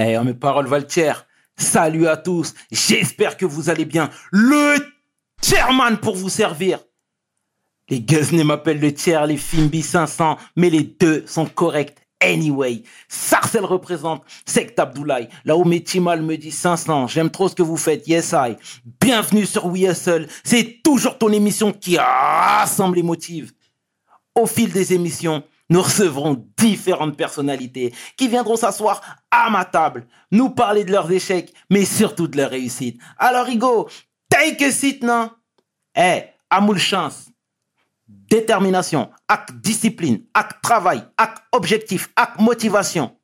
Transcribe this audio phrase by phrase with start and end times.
[0.00, 0.86] Eh, mes paroles valent
[1.56, 2.54] Salut à tous.
[2.70, 4.10] J'espère que vous allez bien.
[4.30, 4.76] Le
[5.42, 6.78] chairman pour vous servir.
[7.88, 11.96] Les Guzney m'appellent le tiers, les Fimbi 500, mais les deux sont corrects.
[12.20, 15.28] Anyway, Sarcel représente Sect Abdoulaye.
[15.44, 18.06] Là où Metimal me dit 500, j'aime trop ce que vous faites.
[18.06, 18.56] Yes, I.
[19.00, 20.28] Bienvenue sur We Hustle.
[20.44, 23.52] C'est toujours ton émission qui rassemble les motifs.
[24.36, 30.50] Au fil des émissions, nous recevrons différentes personnalités qui viendront s'asseoir à ma table, nous
[30.50, 33.00] parler de leurs échecs, mais surtout de leurs réussites.
[33.18, 33.88] Alors, Igo,
[34.30, 35.30] take a seat, non?
[35.94, 37.26] Eh, amoul chance,
[38.06, 43.14] détermination, acte discipline, acte travail, acte objectif, acte motivation.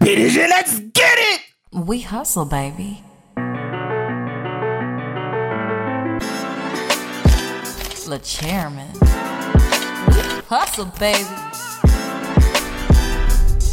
[0.00, 1.40] PDG, let's get it!
[1.72, 3.02] We hustle, baby.
[8.08, 9.07] The chairman.
[10.50, 11.26] Hustle, baby.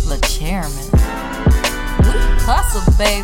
[0.10, 0.90] Le chairman.
[2.46, 3.24] hustle, baby.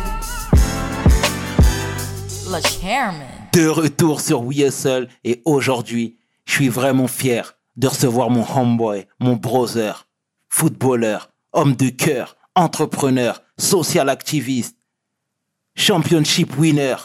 [2.50, 3.28] Le chairman.
[3.52, 4.86] De retour sur We
[5.24, 10.06] et aujourd'hui, je suis vraiment fier de recevoir mon homeboy, mon brother,
[10.48, 14.76] footballeur, homme de cœur, entrepreneur, social activiste,
[15.74, 16.96] championship winner,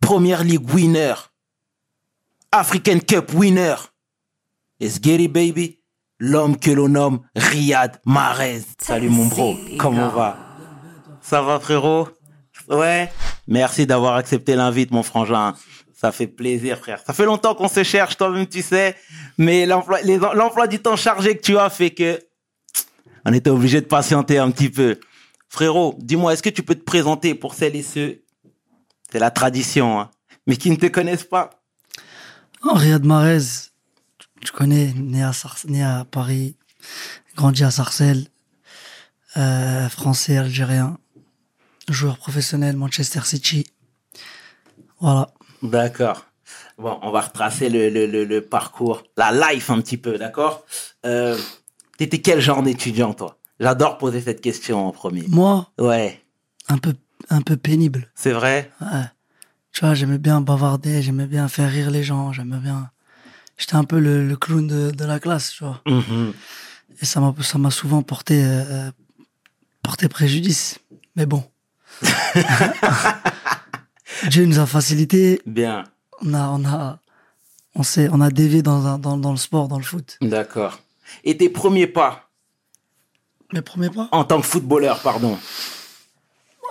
[0.00, 1.14] Première League winner,
[2.52, 3.74] African Cup winner,
[4.80, 5.78] It, baby.
[6.18, 8.62] L'homme que l'on nomme Riyad Mahrez.
[8.78, 10.36] Salut mon bro, comment va?
[11.22, 12.08] Ça va frérot?
[12.68, 13.10] Ouais.
[13.46, 15.54] Merci d'avoir accepté l'invite mon frangin.
[15.94, 17.02] Ça fait plaisir frère.
[17.06, 18.96] Ça fait longtemps qu'on se cherche toi-même tu sais,
[19.36, 22.18] mais l'emploi du temps chargé que tu as fait que
[23.26, 24.98] on était obligé de patienter un petit peu.
[25.48, 28.22] Frérot, dis-moi, est-ce que tu peux te présenter pour celles et ceux,
[29.10, 30.10] c'est la tradition, hein,
[30.46, 31.50] mais qui ne te connaissent pas?
[32.62, 33.69] Riyad Mahrez,
[34.44, 35.32] tu connais, né à,
[35.66, 36.56] né à Paris,
[37.36, 38.26] grandi à Sarcelles,
[39.36, 40.98] euh, français, algérien,
[41.88, 43.66] joueur professionnel Manchester City.
[45.00, 45.30] Voilà.
[45.62, 46.26] D'accord.
[46.78, 50.64] Bon, on va retracer le, le, le, parcours, la life un petit peu, d'accord?
[51.04, 51.38] Euh,
[51.98, 53.38] T'étais quel genre d'étudiant, toi?
[53.60, 55.24] J'adore poser cette question en premier.
[55.28, 55.70] Moi?
[55.78, 56.22] Ouais.
[56.68, 56.94] Un peu,
[57.28, 58.10] un peu pénible.
[58.14, 58.70] C'est vrai?
[58.80, 59.04] Ouais.
[59.72, 62.90] Tu vois, j'aimais bien bavarder, j'aimais bien faire rire les gens, j'aimais bien
[63.60, 65.80] j'étais un peu le, clown de, la classe, tu vois.
[65.86, 66.32] Mm-hmm.
[67.02, 68.90] Et ça m'a, ça m'a souvent porté, euh,
[69.82, 70.78] porté préjudice.
[71.14, 71.44] Mais bon.
[74.28, 75.40] Dieu nous a facilité.
[75.46, 75.84] Bien.
[76.22, 76.98] On a, on a,
[77.74, 80.18] on s'est, on a dévié dans, dans, dans le sport, dans le foot.
[80.20, 80.80] D'accord.
[81.24, 82.30] Et tes premiers pas?
[83.52, 84.08] Mes premiers pas?
[84.12, 85.38] En tant que footballeur, pardon.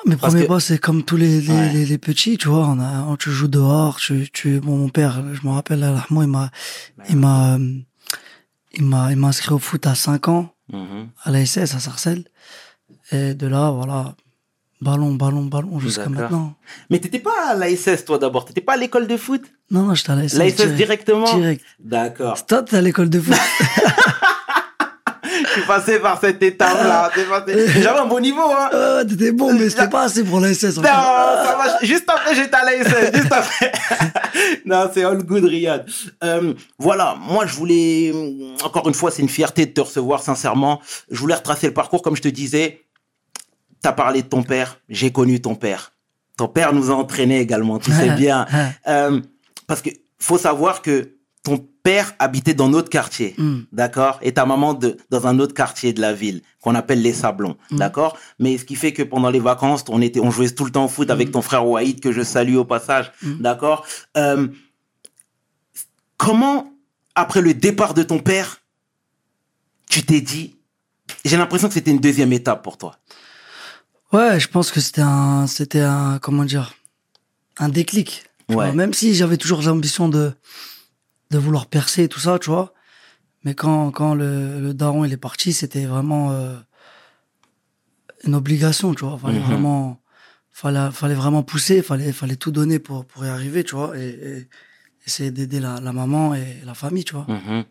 [0.05, 2.67] Mes premiers pas, c'est comme tous les, les, les, petits, tu vois.
[2.67, 5.79] On a, tu joues dehors, tu, tu, bon, mon père, je me rappelle,
[6.09, 6.51] il m'a,
[7.09, 7.57] il m'a,
[8.73, 11.07] il m'a, il m'a inscrit au foot à 5 ans, mm-hmm.
[11.23, 12.25] à la SS, à Sarcelles.
[13.11, 14.15] Et de là, voilà,
[14.81, 16.55] ballon, ballon, ballon, jusqu'à maintenant.
[16.89, 18.45] Mais t'étais pas à la SS, toi, d'abord?
[18.45, 19.41] T'étais pas à l'école de foot?
[19.71, 20.38] Non, non, j'étais à la SS.
[20.38, 21.35] La SS directement?
[21.35, 21.63] Direct.
[21.79, 22.45] D'accord.
[22.45, 23.35] Toi, t'es à l'école de foot.
[25.59, 27.11] suis passé par cette étape-là.
[27.79, 28.69] J'avais un bon niveau, hein.
[28.73, 30.77] Euh, t'étais bon, mais c'était pas assez pour l'ASS.
[30.77, 31.77] Non, ça va.
[31.83, 33.13] Juste après, j'étais à l'ASS.
[33.13, 33.71] Juste après.
[34.65, 35.85] non, c'est all good, Riyad.
[36.23, 37.15] Euh, voilà.
[37.19, 38.13] Moi, je voulais,
[38.63, 40.81] encore une fois, c'est une fierté de te recevoir, sincèrement.
[41.09, 42.81] Je voulais retracer le parcours, comme je te disais.
[43.81, 44.79] T'as parlé de ton père.
[44.89, 45.93] J'ai connu ton père.
[46.37, 48.45] Ton père nous a entraînés également, tu sais bien.
[48.87, 49.19] euh,
[49.67, 51.19] parce que faut savoir que
[51.49, 53.61] ton père habitait dans notre quartier, mm.
[53.71, 57.13] d'accord, et ta maman de, dans un autre quartier de la ville qu'on appelle les
[57.13, 57.77] Sablons, mm.
[57.77, 58.17] d'accord.
[58.37, 60.85] Mais ce qui fait que pendant les vacances, on était, on jouait tout le temps
[60.85, 61.31] au foot avec mm.
[61.31, 63.85] ton frère Waïd que je salue au passage, d'accord.
[64.17, 64.47] Euh,
[66.17, 66.71] comment
[67.15, 68.61] après le départ de ton père,
[69.89, 70.55] tu t'es dit,
[71.25, 72.97] j'ai l'impression que c'était une deuxième étape pour toi?
[74.13, 76.73] Ouais, je pense que c'était un, c'était un, comment dire,
[77.57, 78.25] un déclic.
[78.49, 78.71] Ouais.
[78.71, 80.33] même si j'avais toujours l'ambition de
[81.31, 82.73] de vouloir percer et tout ça, tu vois.
[83.44, 86.56] Mais quand, quand le, le daron il est parti, c'était vraiment euh,
[88.25, 89.18] une obligation, tu vois.
[89.18, 89.45] Fallait mhm.
[89.45, 90.01] vraiment,
[90.51, 93.98] fallait, fallait vraiment pousser, fallait, fallait tout donner pour, pour y arriver, tu vois.
[93.98, 94.48] Et,
[95.07, 97.25] essayer d'aider la, la, maman et la famille, tu vois.
[97.27, 97.63] Mhm.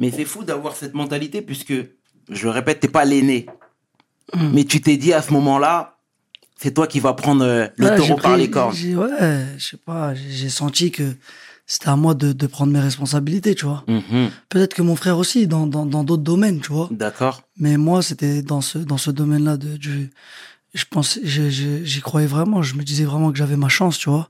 [0.00, 1.74] Mais c'est fou d'avoir cette mentalité puisque,
[2.28, 3.46] je le répète, t'es pas l'aîné.
[4.34, 4.50] Mhm.
[4.54, 5.98] Mais tu t'es dit à ce moment-là,
[6.56, 8.74] c'est toi qui vas prendre euh, le taureau par les cornes.
[8.74, 11.14] Ouais, je sais pas, j'ai senti que
[11.70, 13.84] c'était à moi de, de, prendre mes responsabilités, tu vois.
[13.86, 14.30] Mhm.
[14.48, 16.88] Peut-être que mon frère aussi, dans dans dans d'autres domaines, tu vois.
[16.90, 17.42] D'accord.
[17.58, 20.10] Mais moi, c'était dans ce dans ce domaine-là de du,
[20.74, 22.60] je pensais, j'y croyais vraiment.
[22.60, 24.28] Je me disais vraiment que j'avais ma chance, tu vois.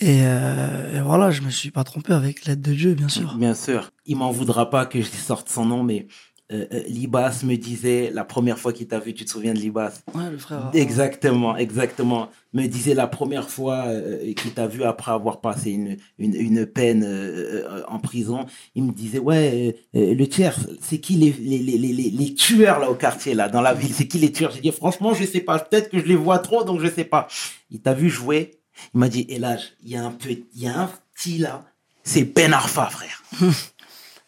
[0.00, 3.34] Et, euh, et, voilà, je me suis pas trompé avec l'aide de Dieu, bien sûr.
[3.36, 3.90] Bien sûr.
[4.06, 6.06] Il m'en voudra pas que je sorte son nom, mais
[6.50, 9.58] euh, euh, Libas me disait, la première fois qu'il t'a vu, tu te souviens de
[9.58, 10.00] Libas?
[10.14, 10.70] Ouais, le frère.
[10.72, 12.30] Exactement, exactement.
[12.54, 16.64] Me disait la première fois euh, qu'il t'a vu après avoir passé une, une, une
[16.64, 21.58] peine euh, euh, en prison, il me disait, ouais, le tiers, c'est qui les, les,
[21.58, 23.92] les, les, tueurs là au quartier, là, dans la ville?
[23.92, 24.50] C'est qui les tueurs?
[24.52, 25.58] J'ai dit, franchement, je sais pas.
[25.58, 27.28] Peut-être que je les vois trop, donc je sais pas.
[27.70, 28.58] Il t'a vu jouer.
[28.94, 31.64] Il m'a dit, Elage, il y a un peu, il y a un petit là.
[32.04, 33.22] C'est Ben Arfa, frère.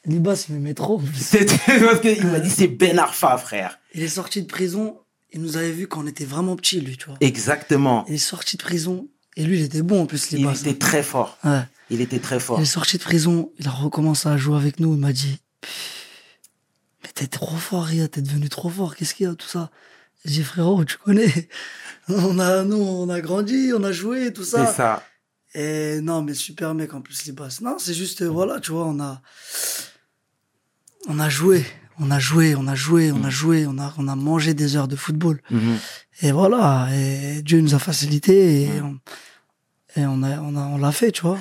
[0.06, 0.98] Libas, il m'aimait trop.
[0.98, 3.78] parce qu'il m'a dit, c'est Ben Arfa, frère.
[3.94, 4.98] Il est sorti de prison,
[5.32, 7.16] il nous avait vu quand on était vraiment petits, lui, tu vois.
[7.20, 8.04] Exactement.
[8.08, 10.60] Il est sorti de prison, et lui, il était bon en plus, Il Libas.
[10.60, 11.38] était très fort.
[11.44, 11.62] Ouais.
[11.90, 12.58] Il était très fort.
[12.58, 15.38] Il est sorti de prison, il a recommencé à jouer avec nous, il m'a dit
[17.02, 19.70] Mais t'es trop fort, Ria, t'es devenu trop fort, qu'est-ce qu'il y a, tout ça?
[20.24, 21.48] J'ai dit frérot, tu connais,
[22.08, 24.66] on a, nous, on a grandi, on a joué, tout C'est ça.
[24.72, 25.02] ça.
[25.54, 27.58] Et non, mais super mec en plus, Libas.
[27.60, 29.20] Non, c'est juste, euh, voilà, tu vois, on a,
[31.08, 31.64] on a joué,
[31.98, 34.76] on a joué, on a joué, on a joué, on a, on a mangé des
[34.76, 35.40] heures de football.
[35.50, 35.76] Mhm.
[36.22, 38.98] Et voilà, et Dieu nous a facilité et on,
[39.96, 41.38] et on a, on a, on l'a fait, tu vois.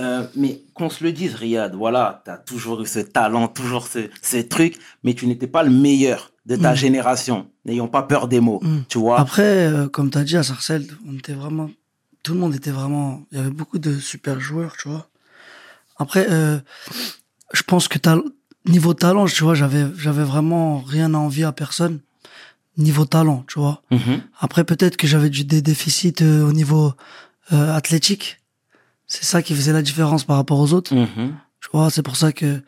[0.00, 3.86] Euh, mais qu'on se le dise, Riyad, voilà, tu as toujours eu ce talent, toujours
[3.86, 6.76] ce, ce truc, mais tu n'étais pas le meilleur de ta Mm.
[6.76, 7.48] génération.
[7.64, 8.78] N'ayons pas peur des mots, Mm.
[8.88, 9.20] tu vois.
[9.20, 11.70] Après, euh, comme tu as dit à Sarcelles, on était vraiment,
[12.24, 15.08] tout le monde était vraiment, il y avait beaucoup de super joueurs, tu vois.
[15.98, 16.58] Après, euh,
[17.52, 18.22] je pense que tal-
[18.66, 22.00] niveau talent, tu vois, j'avais, j'avais vraiment rien à envier à personne.
[22.78, 23.82] Niveau talent, tu vois.
[23.90, 24.22] Mhm.
[24.40, 26.94] Après, peut-être que j'avais des déficits euh, au niveau
[27.52, 28.40] euh, athlétique.
[29.06, 30.94] C'est ça qui faisait la différence par rapport aux autres.
[30.94, 31.34] Mhm.
[31.60, 32.62] Tu vois, c'est pour ça que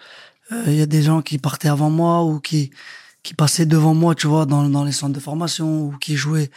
[0.52, 2.70] euh, il y a des gens qui partaient avant moi ou qui
[3.22, 6.50] qui passaient devant moi, tu vois, dans dans les centres de formation ou qui jouaient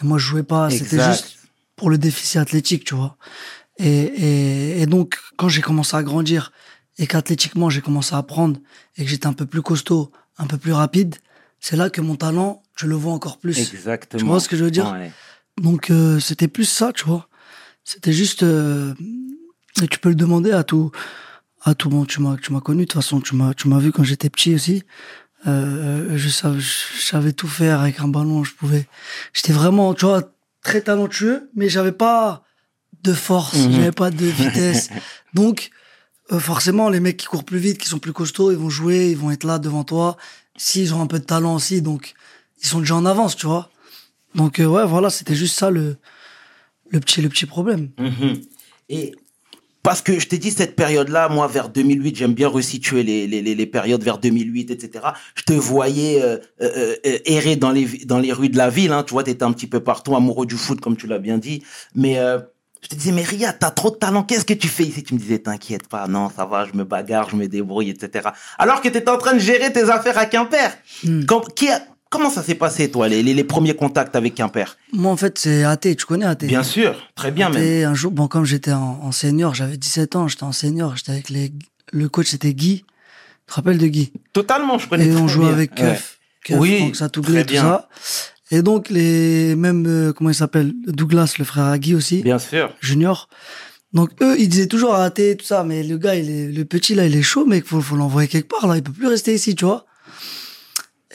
[0.00, 0.70] et moi je jouais pas.
[0.70, 1.38] C'était juste
[1.74, 3.16] pour le déficit athlétique, tu vois.
[3.78, 6.52] Et et, et donc quand j'ai commencé à grandir
[6.98, 8.58] et qu'athlétiquement j'ai commencé à apprendre
[8.96, 11.16] et que j'étais un peu plus costaud, un peu plus rapide,
[11.60, 13.58] c'est là que mon talent, je le vois encore plus.
[13.58, 14.18] Exactement.
[14.20, 14.90] Tu vois ce que je veux dire?
[14.92, 15.12] Ouais.
[15.60, 17.28] Donc euh, c'était plus ça, tu vois.
[17.84, 18.94] C'était juste euh,
[19.82, 20.90] et tu peux le demander à tout
[21.64, 23.78] à tout bon, tu m'as tu m'as connu de toute façon, tu m'as tu m'as
[23.78, 24.82] vu quand j'étais petit aussi.
[25.46, 28.86] Euh, je savais je savais tout faire avec un ballon, je pouvais
[29.32, 32.44] j'étais vraiment, tu vois, très talentueux, mais j'avais pas
[33.02, 33.72] de force, Mhm.
[33.72, 34.90] j'avais pas de vitesse.
[35.34, 35.70] Donc
[36.30, 39.10] euh, forcément les mecs qui courent plus vite, qui sont plus costauds, ils vont jouer,
[39.10, 40.16] ils vont être là devant toi.
[40.56, 42.14] S'ils ont un peu de talent aussi, donc
[42.62, 43.70] ils sont déjà en avance, tu vois.
[44.34, 45.96] Donc euh, ouais, voilà, c'était juste ça le
[46.90, 47.90] le petit le petit problème.
[47.98, 48.40] Mhm.
[48.88, 49.14] Et
[49.82, 53.42] parce que je t'ai dit, cette période-là, moi, vers 2008, j'aime bien resituer les, les,
[53.42, 55.06] les, périodes vers 2008, etc.
[55.34, 58.92] Je te voyais euh, euh, euh, errer dans les, dans les rues de la ville.
[58.92, 59.02] Hein.
[59.02, 61.36] Tu vois, tu étais un petit peu partout, amoureux du foot, comme tu l'as bien
[61.36, 61.64] dit.
[61.96, 62.38] Mais euh,
[62.82, 65.02] je te disais, mais Ria, t'as trop de talent, qu'est-ce que tu fais ici?
[65.02, 68.28] Tu me disais, t'inquiète pas, non, ça va, je me bagarre, je me débrouille, etc.
[68.58, 70.70] Alors que tu étais en train de gérer tes affaires à Quimper.
[71.04, 71.22] Hmm.
[71.54, 71.80] Qui a-
[72.10, 74.76] comment ça s'est passé, toi, les, les, les premiers contacts avec Quimper?
[74.92, 77.62] Moi en fait, c'est AT, tu connais AT Bien sûr, très bien même.
[77.62, 80.96] Et un jour, bon, comme j'étais en, en senior, j'avais 17 ans, j'étais en senior,
[80.96, 81.52] j'étais avec les,
[81.92, 82.84] le coach c'était Guy.
[82.84, 84.12] Tu te rappelles de Guy?
[84.32, 85.54] Totalement, je connais Et on jouait bien.
[85.54, 85.92] avec Ouais.
[85.92, 86.18] Keuf.
[86.44, 87.62] Keuf, Oui, donc ça tout très tout bien.
[87.62, 87.88] ça.
[88.52, 90.72] Et donc, les, même, euh, comment il s'appelle?
[90.86, 92.22] Douglas, le frère à Guy aussi.
[92.22, 92.72] Bien sûr.
[92.80, 93.28] Junior.
[93.94, 96.64] Donc, eux, ils disaient toujours à AT, tout ça, mais le gars, il est, le
[96.64, 99.06] petit, là, il est chaud, mec, faut, faut l'envoyer quelque part, là, il peut plus
[99.08, 99.86] rester ici, tu vois.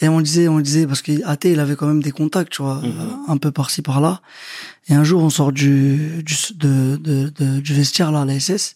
[0.01, 2.61] Et on disait, on disait, parce que AT, il avait quand même des contacts, tu
[2.61, 2.85] vois, Mhm.
[2.85, 4.21] euh, un peu par-ci, par-là.
[4.89, 8.39] Et un jour, on sort du, du, de, de, de- du vestiaire, là, à la
[8.39, 8.73] SS.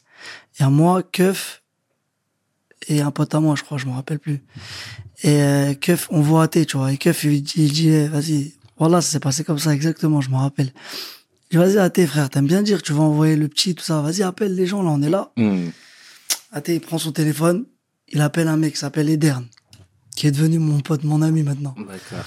[0.60, 1.62] Et à moi, Keuf,
[2.88, 4.41] et un pote à moi, je crois, je me rappelle plus.
[5.24, 6.92] Et euh, Keuf, on voit AT, tu vois.
[6.92, 10.20] Et Keuf, il dit, il dit eh, vas-y, voilà, ça s'est passé comme ça, exactement,
[10.22, 10.74] je me rappelle.
[11.51, 14.01] Je dis, vas-y, AT, frère, t'aimes bien dire, tu vas envoyer le petit, tout ça.
[14.01, 15.32] Vas-y, appelle les gens, là, on est là.
[15.38, 15.68] Hmm.
[16.54, 17.66] AT, il prend son téléphone,
[18.10, 19.46] il appelle un mec qui s'appelle Edern,
[20.16, 21.75] qui est devenu mon pote, mon ami maintenant.
[21.78, 22.25] D'accord.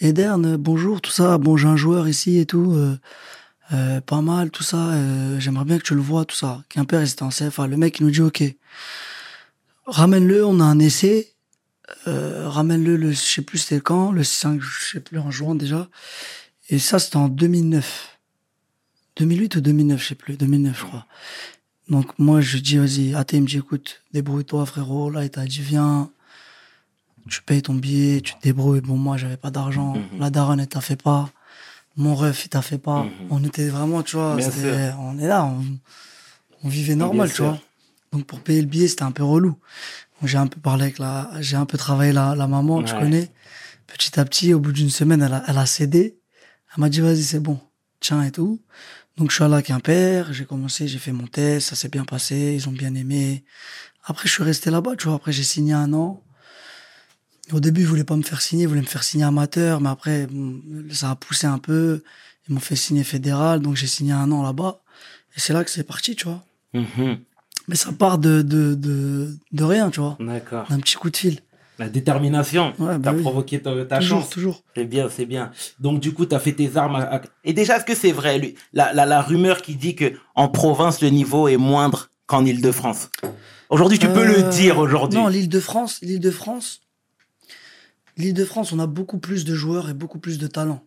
[0.00, 1.38] Edern, euh, bonjour, tout ça.
[1.38, 2.72] Bon, j'ai un joueur ici et tout.
[2.74, 2.98] euh,
[3.72, 4.90] euh, pas mal, tout ça.
[4.90, 6.62] euh, J'aimerais bien que tu le vois, tout ça.
[6.68, 7.66] Quimper, il était en CFA.
[7.66, 8.42] Le mec, il nous dit, OK.
[9.86, 11.32] Ramène-le, on a un essai.
[12.08, 15.54] Euh, ramène-le, le, je sais plus c'était quand, le 5, je sais plus, en juin
[15.54, 15.88] déjà.
[16.68, 18.18] Et ça, c'était en 2009.
[19.16, 20.36] 2008 ou 2009, je sais plus.
[20.36, 21.06] 2009, je crois.
[21.88, 25.10] Donc, moi, je dis, vas-y, AT, il me dit, écoute, débrouille-toi, frérot.
[25.10, 26.10] Là, il t'a dit, viens.
[27.28, 28.80] Tu payes ton billet, tu te débrouilles.
[28.80, 29.94] Bon, moi, j'avais pas d'argent.
[29.94, 30.20] Mhm.
[30.20, 31.30] La daronne, elle t'a fait pas.
[31.96, 33.04] Mon ref, il t'a fait pas.
[33.04, 33.10] Mhm.
[33.30, 34.36] On était vraiment, tu vois,
[34.98, 35.64] on est là, on,
[36.62, 37.44] on vivait normal, Bien tu sûr.
[37.46, 37.60] vois.
[38.12, 39.56] Donc, pour payer le billet, c'était un peu relou.
[40.24, 43.00] J'ai un peu parlé avec la, j'ai un peu travaillé la, la maman, tu Ouais.
[43.00, 43.30] connais.
[43.86, 46.18] Petit à petit, au bout d'une semaine, elle a, elle a cédé.
[46.74, 47.60] Elle m'a dit, vas-y, c'est bon.
[48.00, 48.60] Tiens et tout.
[49.16, 52.04] Donc, je suis allé à Quimper, j'ai commencé, j'ai fait mon test, ça s'est bien
[52.04, 53.44] passé, ils ont bien aimé.
[54.04, 55.16] Après, je suis resté là-bas, tu vois.
[55.16, 56.22] Après, j'ai signé un an.
[57.52, 59.88] Au début, ils voulaient pas me faire signer, ils voulaient me faire signer amateur, mais
[59.88, 62.02] après, bon, ça a poussé un peu.
[62.48, 64.80] Ils m'ont fait signer fédéral, donc j'ai signé un an là-bas.
[65.36, 66.44] Et c'est là que c'est parti, tu vois.
[66.74, 67.18] Mhm.
[67.68, 70.16] Mais ça part de, de, de, de rien, tu vois.
[70.20, 70.66] D'accord.
[70.70, 71.40] D'un petit coup de fil.
[71.78, 72.72] La détermination.
[72.78, 73.22] Ouais, bah T'as oui.
[73.22, 74.30] provoqué ta, ta toujours, chance.
[74.30, 74.62] toujours.
[74.74, 75.50] C'est bien, c'est bien.
[75.78, 76.96] Donc du coup, t'as fait tes armes.
[76.96, 80.12] à- Et déjà, est-ce que c'est vrai lui, la, la, la rumeur qui dit que
[80.34, 83.10] en province le niveau est moindre qu'en Île-de-France.
[83.68, 85.18] Aujourd'hui, tu peux le Euh, dire aujourd'hui.
[85.18, 86.80] Non, l'île de France, l'île de France,
[88.16, 90.82] l'île de France, on a beaucoup plus de joueurs et beaucoup plus de talent.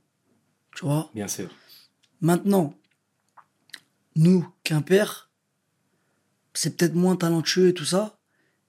[0.76, 1.10] Tu vois?
[1.14, 1.50] Bien sûr.
[2.22, 2.74] Maintenant,
[4.16, 5.29] nous, Quimper,
[6.54, 8.18] c'est peut-être moins talentueux et tout ça,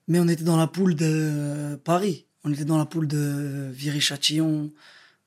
[0.09, 2.27] mais on était dans la poule de Paris.
[2.45, 4.71] On était dans la poule de Viry-Châtillon,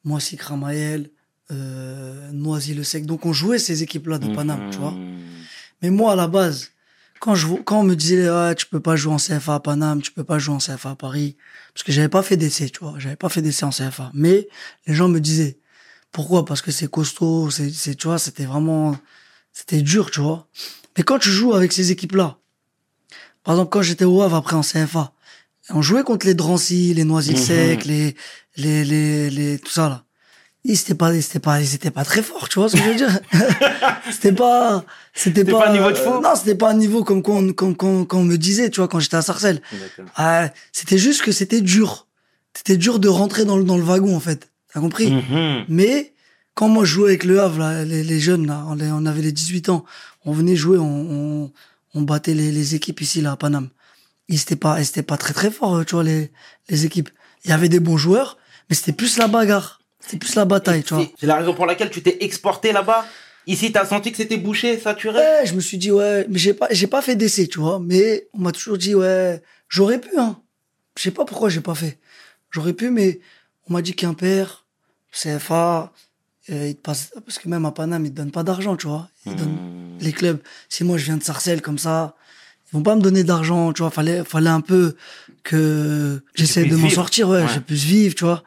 [0.04, 1.10] Moissy Cramaël,
[1.52, 3.06] euh, Noisy-le-Sec.
[3.06, 4.92] Donc on jouait ces équipes-là de Paname, tu vois.
[4.92, 5.22] Mhm.
[5.82, 6.72] Mais moi, à la base,
[7.20, 10.02] quand, je, quand on me disait, ah, tu peux pas jouer en CFA à Paname,
[10.02, 11.38] tu peux pas jouer en CFA à Paris,
[11.74, 14.12] parce que j'avais pas fait d'essai, tu vois, j'avais pas fait d'essai en CFA.
[14.14, 14.48] Mais
[14.88, 15.58] les gens me disaient,
[16.12, 16.46] pourquoi?
[16.46, 18.98] Parce que c'est costaud, c'est, c'est, tu vois, c'était vraiment,
[19.52, 20.48] c'était dur, tu vois.
[20.98, 22.40] Mais quand tu joues avec ces équipes-là,
[23.44, 25.12] par exemple, quand j'étais au Havre après en CFA,
[25.70, 28.16] on jouait contre les Drancy, les Noisy-le-Sec, les,
[28.58, 30.04] les, les, les, tout ça, là.
[30.66, 32.82] Ils étaient pas, ils étaient pas, ils étaient pas très forts, tu vois ce que
[32.84, 33.20] je veux dire?
[34.12, 36.10] c'était pas, c'était C'était pas, pas un niveau de fou?
[36.10, 38.88] euh, non, c'était pas un niveau comme qu'on, comme, comme, qu'on me disait, tu vois,
[38.88, 39.62] quand j'étais à Sarcelles.
[40.16, 42.08] Ah, c'était juste que c'était dur.
[42.54, 44.50] C'était dur de rentrer dans le, dans le wagon, en fait.
[44.74, 45.12] T'as compris?
[45.12, 45.66] Mhm.
[45.68, 46.14] Mais,
[46.54, 49.06] quand moi je jouais avec le Havre, là, les, les jeunes, là, on, les- on
[49.06, 49.84] avait les 18 ans,
[50.24, 51.52] on venait jouer, on, on,
[51.94, 53.70] on battait les, les équipes ici, là, à Paname.
[54.28, 56.32] Ils étaient pas, ils étaient pas très très forts, tu vois, les,
[56.70, 57.10] les équipes.
[57.44, 58.38] Il y avait des bons joueurs,
[58.70, 59.82] mais c'était plus la bagarre.
[60.00, 61.04] C'était plus la bataille, tu vois.
[61.04, 63.06] C'est c'est la raison pour laquelle tu t'es exporté là-bas.
[63.48, 65.20] Ici, t'as senti que c'était bouché, saturé.
[65.20, 67.80] Ouais, je me suis dit, ouais, mais j'ai pas, j'ai pas fait d'essai, tu vois,
[67.80, 70.40] mais on m'a toujours dit, ouais, j'aurais pu, hein.
[70.98, 72.00] Je sais pas pourquoi j'ai pas fait.
[72.52, 73.20] J'aurais pu, mais
[73.68, 74.66] on m'a dit Quimper,
[75.12, 75.92] CFA,
[76.50, 78.88] euh, ils te passent, parce que même à Paname, ils te donnent pas d'argent, tu
[78.88, 79.10] vois.
[79.26, 79.60] Ils donnent Mhm.
[80.02, 80.40] les clubs.
[80.70, 82.16] Si moi je viens de Sarcelles comme ça,
[82.72, 83.92] ils vont pas me donner d'argent, tu vois.
[83.92, 84.96] Fallait, fallait un peu
[85.44, 87.48] que j'essaie de m'en sortir, ouais, Ouais.
[87.54, 88.44] je puisse vivre, tu vois.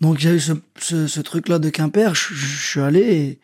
[0.00, 3.38] Donc j'ai eu ce, ce, ce truc-là de Quimper, je, je- je suis allé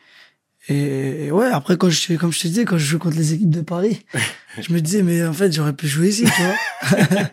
[0.68, 3.32] et, et ouais, après quand je, comme je te disais, quand je joue contre les
[3.32, 4.04] équipes de Paris,
[4.60, 6.98] je me disais, mais en fait, j'aurais pu jouer ici, tu vois.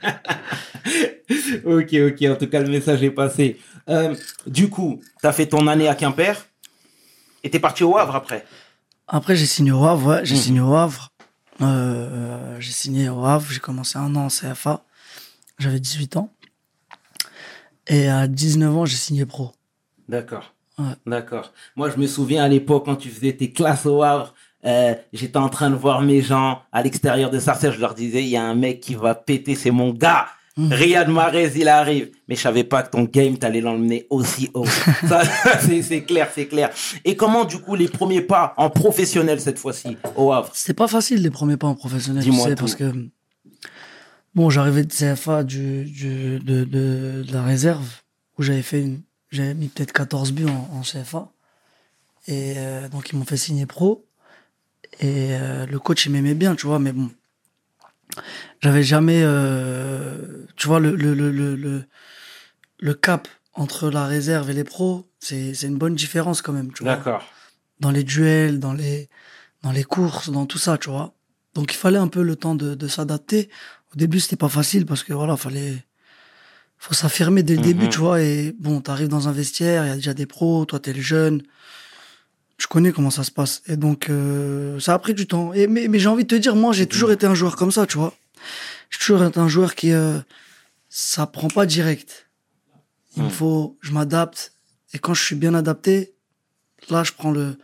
[1.65, 2.21] ok, ok.
[2.29, 3.59] En tout cas, le message est passé.
[3.89, 4.15] Euh,
[4.45, 6.45] du coup, t'as fait ton année à Quimper
[7.43, 8.45] et t'es parti au Havre après.
[9.07, 10.41] Après, j'ai signé au Havre, ouais, j'ai Mhm.
[10.41, 11.11] signé au Havre.
[11.61, 14.83] Euh, j'ai signé au Havre, j'ai commencé un an en CFA.
[15.59, 16.31] J'avais 18 ans.
[17.87, 19.51] Et à 19 ans, j'ai signé pro.
[20.09, 20.53] D'accord.
[20.77, 20.85] Ouais.
[21.05, 21.51] D'accord.
[21.75, 24.33] Moi, je me souviens à l'époque quand tu faisais tes classes au Havre,
[24.65, 27.71] euh, j'étais en train de voir mes gens à l'extérieur de Sarcelles.
[27.73, 30.27] Je leur disais, il y a un mec qui va péter, c'est mon gars.
[30.57, 30.73] Mhm.
[30.73, 32.09] Riyad Mahrez, il arrive.
[32.27, 34.65] Mais je savais pas que ton game, t'allais l'emmener aussi haut.
[35.07, 35.21] Ça,
[35.61, 36.71] c'est, c'est clair, c'est clair.
[37.05, 40.49] Et comment, du coup, les premiers pas en professionnel cette fois-ci au Havre?
[40.53, 42.63] C'était pas facile les premiers pas en professionnel, tu Dis-moi sais, tout.
[42.63, 42.91] parce que
[44.35, 47.85] bon, j'arrivais de CFA du, du de, de, de la réserve
[48.37, 51.29] où j'avais fait une, j'avais mis peut-être 14 buts en, en CFA
[52.27, 54.05] et euh, donc ils m'ont fait signer pro
[54.99, 57.09] et euh, le coach il m'aimait bien, tu vois, mais bon,
[58.61, 61.83] j'avais jamais, euh, tu vois, le le, le le
[62.79, 66.71] le cap entre la réserve et les pros, c'est c'est une bonne différence quand même,
[66.73, 67.23] tu vois D'accord.
[67.79, 69.07] dans les duels, dans les,
[69.63, 71.13] dans les courses, dans tout ça, tu vois.
[71.53, 73.49] Donc il fallait un peu le temps de, de s'adapter.
[73.93, 75.83] Au début, c'était pas facile parce que voilà, fallait,
[76.77, 77.65] faut s'affirmer dès le Mhm.
[77.65, 78.21] début, tu vois.
[78.21, 81.01] Et bon, t'arrives dans un vestiaire, il y a déjà des pros, toi t'es le
[81.01, 81.41] jeune.
[82.57, 83.61] Je connais comment ça se passe.
[83.67, 85.53] Et donc, euh, ça a pris du temps.
[85.53, 87.71] Et, mais mais j'ai envie de te dire, moi, j'ai toujours été un joueur comme
[87.71, 88.13] ça, tu vois.
[88.89, 90.17] J'ai toujours été un joueur qui, euh,
[90.89, 92.27] ça prend pas direct.
[93.15, 93.33] Il me Mhm.
[93.33, 94.53] faut, je m'adapte.
[94.93, 96.13] Et quand je suis bien adapté,
[96.89, 97.57] là, je prends le,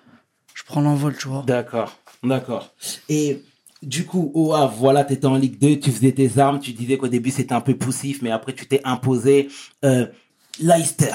[0.54, 1.44] je prends l'envol, tu vois.
[1.48, 2.74] D'accord, d'accord.
[3.10, 3.42] Et
[3.82, 6.72] du coup, au Havre, voilà, tu étais en Ligue 2, tu faisais tes armes, tu
[6.74, 9.50] disais qu'au début c'était un peu poussif, mais après tu t'es imposé.
[9.86, 10.06] Euh,
[10.60, 11.14] Leicester,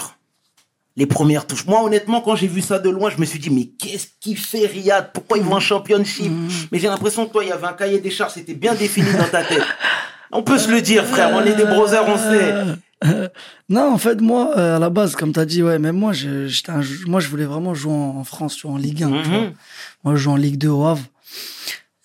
[0.99, 1.65] les premières touches.
[1.67, 4.37] Moi, honnêtement, quand j'ai vu ça de loin, je me suis dit, mais qu'est-ce qu'il
[4.37, 5.13] fait Riyad?
[5.15, 6.31] Pourquoi il va en championship?
[6.73, 9.07] Mais j'ai l'impression que toi, il y avait un cahier des charges, c'était bien défini
[9.13, 9.63] dans ta tête.
[10.33, 12.53] On peut se le dire, frère, on est des brothers, on sait.
[13.71, 16.73] Non, en fait, moi, euh, à la base, comme t'as dit, ouais, même moi, j'étais
[17.07, 19.09] moi, je voulais vraiment jouer en, France, tu vois, en Ligue 1.
[19.09, 19.23] tu Mhm.
[19.37, 19.47] vois.
[20.05, 21.05] Moi, je joue en Ligue 2 au Havre.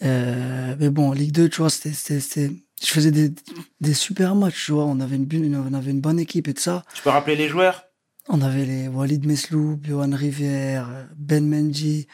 [0.03, 1.91] Euh, mais bon, en Ligue 2, tu vois, c'était,
[2.81, 3.31] je faisais des,
[3.81, 4.85] des super matchs, tu vois.
[4.85, 6.83] On avait une, on avait une bonne équipe et tout ça.
[6.93, 7.83] Tu peux rappeler les joueurs?
[8.29, 10.87] On avait les Walid Meslou, Johan Rivière,
[11.17, 12.07] Ben Mendy,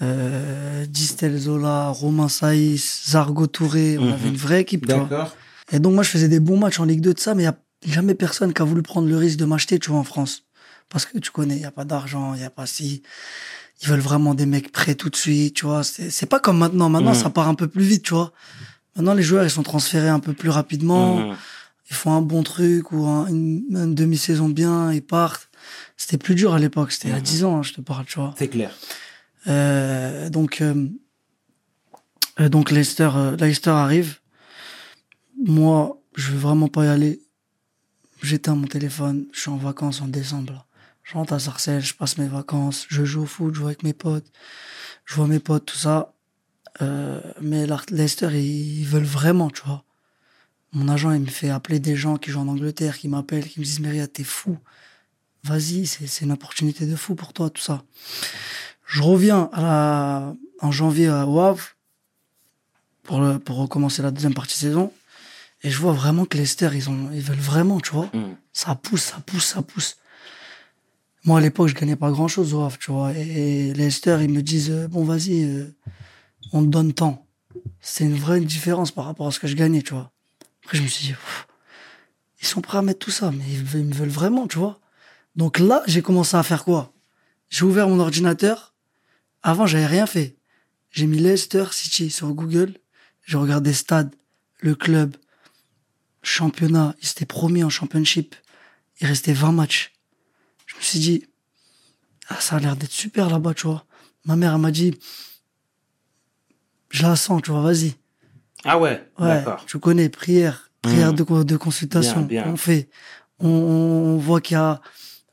[0.00, 3.98] euh, Distel Zola, Romain Saïs, Zargo Touré.
[3.98, 4.12] On Mhm.
[4.12, 4.86] avait une vraie équipe.
[4.86, 5.36] D'accord.
[5.70, 7.46] Et donc moi je faisais des bons matchs en Ligue 2 de ça, mais il
[7.46, 7.56] y a
[7.86, 10.44] jamais personne qui a voulu prendre le risque de m'acheter, tu vois, en France.
[10.88, 13.02] Parce que tu connais, il y a pas d'argent, il y a pas si.
[13.82, 15.82] Ils veulent vraiment des mecs prêts tout de suite, tu vois.
[15.84, 16.88] C'est c'est pas comme maintenant.
[16.88, 17.22] Maintenant, Mhm.
[17.22, 18.32] ça part un peu plus vite, tu vois.
[18.96, 21.16] Maintenant, les joueurs, ils sont transférés un peu plus rapidement.
[21.16, 21.36] Mhm.
[21.90, 25.48] Ils font un bon truc ou un- une, une demi-saison bien, ils partent.
[25.96, 26.92] C'était plus dur à l'époque.
[26.92, 27.20] C'était Mhm.
[27.20, 28.34] 10 ans, hein, je te parle, tu vois.
[28.38, 28.72] C'est clair.
[29.48, 30.88] Euh, donc, euh,
[32.40, 34.18] euh, donc Leicester, euh, Leicester arrive.
[35.44, 37.20] Moi, je veux vraiment pas y aller.
[38.22, 39.26] J'éteins mon téléphone.
[39.32, 40.52] Je suis en vacances en décembre.
[40.52, 40.66] là.
[41.02, 42.86] Je rentre à Sarcelles, je passe mes vacances.
[42.88, 44.26] Je joue au foot, je joue avec mes potes.
[45.04, 46.14] Je vois mes potes, tout ça.
[46.80, 49.84] Euh, mais Leicester, ils, ils veulent vraiment, tu vois.
[50.72, 53.60] Mon agent, il me fait appeler des gens qui jouent en Angleterre, qui m'appellent, qui
[53.60, 54.56] me disent, Myria, t'es fou.
[55.44, 57.82] Vas-y, c'est c'est une opportunité de fou pour toi, tout ça.
[58.86, 61.60] Je reviens à la, en janvier à Havre
[63.02, 64.92] pour, le- pour recommencer la deuxième partie de saison.
[65.62, 68.08] Et je vois vraiment que Leicester, ils, ont, ils veulent vraiment, tu vois.
[68.14, 68.36] Mhm.
[68.52, 69.96] Ça pousse, ça pousse, ça pousse.
[71.24, 73.12] Moi, à l'époque, je gagnais pas grand chose au Havre, tu vois.
[73.16, 75.74] Et, et Leicester, ils me disent, euh, bon, vas-y, euh,
[76.52, 77.26] on te donne tant.
[77.80, 80.11] C'est une vraie différence par rapport à ce que je gagnais, tu vois.
[80.64, 81.14] Après, je me suis dit,
[82.40, 84.80] ils sont prêts à mettre tout ça, mais ils, me veulent vraiment, tu vois.
[85.36, 86.92] Donc là, j'ai commencé à faire quoi?
[87.50, 88.74] J'ai ouvert mon ordinateur.
[89.42, 90.36] Avant, j'avais rien fait.
[90.90, 92.78] J'ai mis Leicester City sur Google.
[93.24, 94.14] J'ai regardé Stade,
[94.58, 95.16] le club,
[96.22, 96.94] championnat.
[97.02, 98.34] Ils étaient promis en championship.
[99.00, 99.92] Il restait 20 matchs.
[100.66, 101.24] Je me suis dit,
[102.28, 103.84] ah, ça a l'air d'être super là-bas, tu vois.
[104.24, 104.98] Ma mère, elle m'a dit,
[106.90, 107.94] je la sens, tu vois, vas-y.
[108.64, 109.64] Ah ouais, Ouais, d'accord.
[109.66, 111.16] tu connais, prière, prière Mhm.
[111.24, 112.22] de, de consultation.
[112.22, 112.52] Bien, bien.
[112.52, 112.88] On fait.
[113.40, 114.80] On, on voit qu'il y a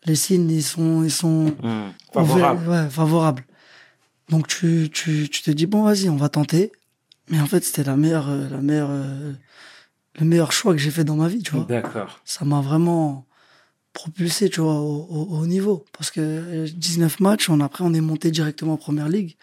[0.05, 1.93] les signes, ils sont, ils sont Mhm.
[2.13, 2.61] Favorable.
[2.67, 3.45] ouverts, ouais, favorables.
[4.29, 6.71] Donc tu, tu, tu te dis bon, vas-y, on va tenter.
[7.29, 9.33] Mais en fait, c'était la meilleure, euh, la meilleure, euh,
[10.19, 11.65] le meilleur choix que j'ai fait dans ma vie, tu vois.
[11.65, 12.19] D'accord.
[12.25, 13.27] Ça m'a vraiment
[13.93, 15.85] propulsé, tu vois, au, au- au niveau.
[15.95, 19.35] Parce que euh, 19 matchs, on, après, on est monté directement en première ligue.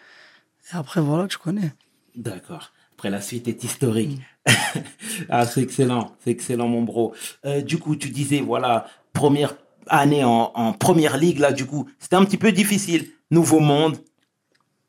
[0.72, 1.72] Et après, voilà, tu connais.
[2.16, 2.72] D'accord.
[2.96, 4.18] Après, la suite est historique.
[5.28, 6.12] ah, c'est excellent.
[6.24, 7.12] C'est excellent, mon bro.
[7.44, 9.54] Euh, du coup, tu disais, voilà, première
[9.86, 13.08] année en, en première ligue, là, du coup, c'était un petit peu difficile.
[13.30, 13.98] Nouveau monde,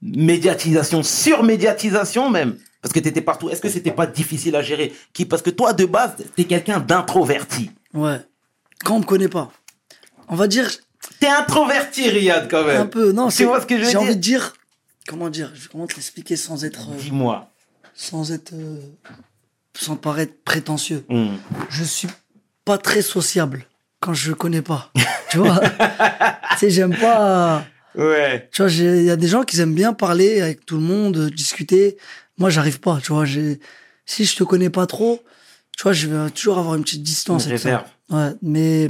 [0.02, 2.58] médiatisation, surmédiatisation même.
[2.82, 3.50] Parce que tu étais partout.
[3.50, 4.94] Est-ce que c'était pas difficile à gérer?
[5.14, 7.72] Qui Parce que toi, de base, tu es quelqu'un d'introverti.
[7.94, 8.20] Ouais.
[8.86, 9.52] Quand on me connaît pas.
[10.30, 10.70] On va dire,
[11.20, 12.82] T'es introverti, Riyad, quand même.
[12.82, 14.02] un peu, non, Tu c'est, vois ce que je veux j'ai dire?
[14.02, 14.54] envie de dire,
[15.08, 17.50] comment dire, comment te l'expliquer sans être, euh, Dis-moi.
[17.98, 18.80] Sans être, euh,
[19.78, 21.04] sans paraître prétentieux.
[21.10, 21.36] Hmm.
[21.70, 22.08] Je suis
[22.64, 23.66] pas très sociable
[24.00, 24.92] quand je connais pas.
[25.32, 25.60] tu vois?
[25.60, 28.48] tu sais, j'aime pas, Ouais.
[28.54, 31.32] tu vois, il y a des gens qui aiment bien parler avec tout le monde,
[31.32, 31.98] discuter.
[32.38, 33.60] Moi, j'arrive pas, tu vois, j'ai,
[34.06, 35.24] si je te connais pas trop,
[35.76, 37.88] tu vois, je vais toujours avoir une petite distance avec ça.
[38.12, 38.90] Ouais, mais,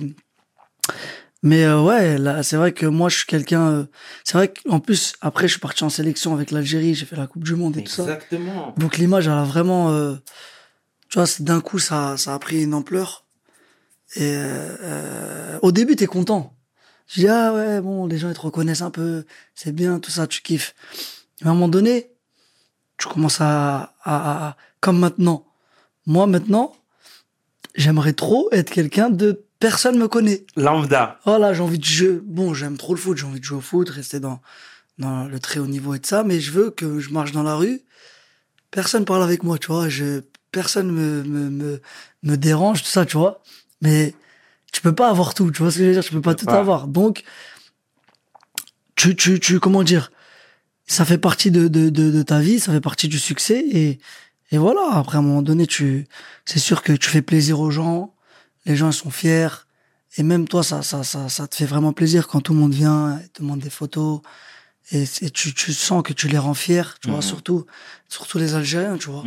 [1.43, 3.85] mais euh, ouais, là, c'est vrai que moi, je suis quelqu'un, euh,
[4.23, 7.27] c'est vrai qu'en plus, après, je suis parti en sélection avec l'Algérie, j'ai fait la
[7.27, 8.03] Coupe du Monde et tout ça.
[8.03, 8.73] Exactement.
[8.77, 10.15] Donc l'image, elle a vraiment, euh,
[11.09, 13.25] tu vois, c'est- d'un coup, ça, ça a pris une ampleur.
[14.15, 16.53] Et euh, euh, au début, t'es content.
[17.07, 20.11] Je dis ah ouais, bon, les gens ils te reconnaissent un peu, c'est bien, tout
[20.11, 20.75] ça, tu kiffes.
[21.41, 22.11] Mais à un moment donné,
[22.97, 25.45] tu commences à, à, à- comme maintenant.
[26.05, 26.73] Moi maintenant,
[27.75, 30.45] j'aimerais trop être quelqu'un de personne me connaît.
[30.55, 31.19] Lambda.
[31.25, 32.19] Voilà, j'ai envie de jouer.
[32.23, 34.41] Bon, j'aime trop le foot, j'ai envie de jouer au foot, rester dans,
[34.97, 37.43] dans le très haut niveau et de ça, mais je veux que je marche dans
[37.43, 37.81] la rue,
[38.71, 41.81] personne parle avec moi, tu vois, je, personne me, me, me,
[42.23, 43.41] me dérange, tout ça, tu vois.
[43.81, 44.13] Mais
[44.73, 46.35] tu peux pas avoir tout, tu vois ce que je veux dire, tu peux pas
[46.35, 46.87] tout avoir.
[46.87, 47.23] Donc,
[48.95, 50.11] tu, tu, tu, comment dire,
[50.87, 53.99] ça fait partie de, de, de, de ta vie, ça fait partie du succès et,
[54.51, 54.81] et voilà.
[54.93, 56.07] Après, à un moment donné, tu,
[56.45, 58.15] c'est sûr que tu fais plaisir aux gens,
[58.67, 59.47] les gens sont fiers.
[60.17, 62.73] Et même toi, ça, ça, ça, ça te fait vraiment plaisir quand tout le monde
[62.73, 64.21] vient et te demande des photos.
[64.91, 67.21] Et, tu, tu sens que tu les rends fiers, tu vois, Mhm.
[67.23, 67.65] surtout,
[68.07, 69.23] surtout les Algériens, tu vois.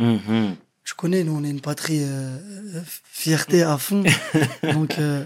[0.83, 4.03] Tu connais, nous, on est une patrie euh, fierté à fond.
[4.73, 5.23] donc, euh,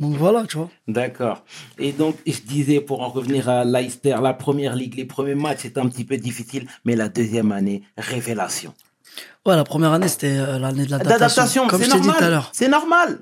[0.00, 0.68] donc voilà, tu vois.
[0.88, 1.44] D'accord.
[1.78, 5.60] Et donc, je disais, pour en revenir à Leicester, la première ligue, les premiers matchs,
[5.62, 8.74] c'était un petit peu difficile, mais la deuxième année, révélation.
[9.46, 11.18] Ouais, la première année, c'était euh, l'année de l'adaptation.
[11.18, 12.30] D'adaptation, Comme c'est je t'ai dit tout à normal.
[12.32, 12.50] l'heure.
[12.52, 13.20] C'est normal.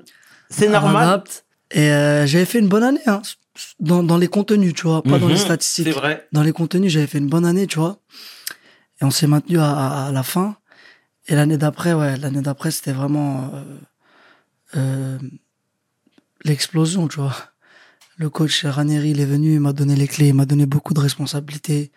[0.49, 1.23] C'est normal.
[1.71, 3.21] Et euh, j'avais fait une bonne année, hein,
[3.79, 5.39] dans, dans les contenus, tu vois, pas dans les Mhm.
[5.39, 5.85] statistiques.
[5.87, 6.27] C'est vrai.
[6.31, 7.99] dans les contenus, j'avais fait une bonne année, tu vois.
[9.01, 10.57] Et on s'est maintenu à, à- à la fin.
[11.27, 13.63] Et l'année d'après, ouais, l'année d'après, c'était vraiment euh,
[14.77, 15.17] euh,
[16.43, 17.35] l'explosion, tu vois.
[18.17, 20.93] Le coach Ranieri, il est venu, il m'a donné les clés, il m'a donné beaucoup
[20.93, 21.91] de responsabilités.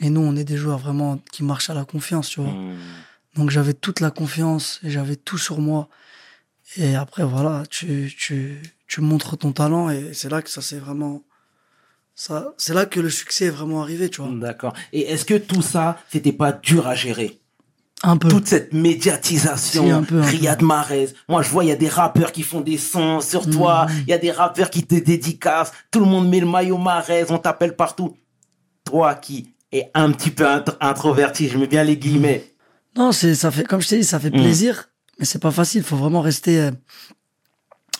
[0.00, 2.52] Et nous, on est des joueurs vraiment qui marchent à la confiance, tu vois.
[2.52, 2.76] Mhm.
[3.36, 5.88] Donc j'avais toute la confiance et j'avais tout sur moi.
[6.76, 10.78] Et après, voilà, tu, tu, tu montres ton talent et c'est là que ça s'est
[10.78, 11.22] vraiment.
[12.14, 14.30] Ça, c'est là que le succès est vraiment arrivé, tu vois.
[14.34, 14.72] D'accord.
[14.92, 17.38] Et est-ce que tout ça, c'était pas dur à gérer?
[18.02, 18.28] Un peu.
[18.28, 20.28] Toute cette médiatisation, Si, un peu, un peu.
[20.28, 21.08] Riyad Mahrez.
[21.28, 23.86] Moi, je vois, il y a des rappeurs qui font des sons sur toi.
[23.86, 24.02] Mhm.
[24.06, 25.72] Il y a des rappeurs qui te dédicacent.
[25.90, 27.26] Tout le monde met le maillot Mahrez.
[27.30, 28.16] On t'appelle partout.
[28.84, 32.44] Toi qui es un petit peu int- introverti, je mets bien les guillemets.
[32.96, 34.40] Non, c'est, ça fait, comme je t'ai dit, ça fait Mm.
[34.42, 35.82] plaisir, mais c'est pas facile.
[35.82, 36.70] Faut vraiment rester, euh,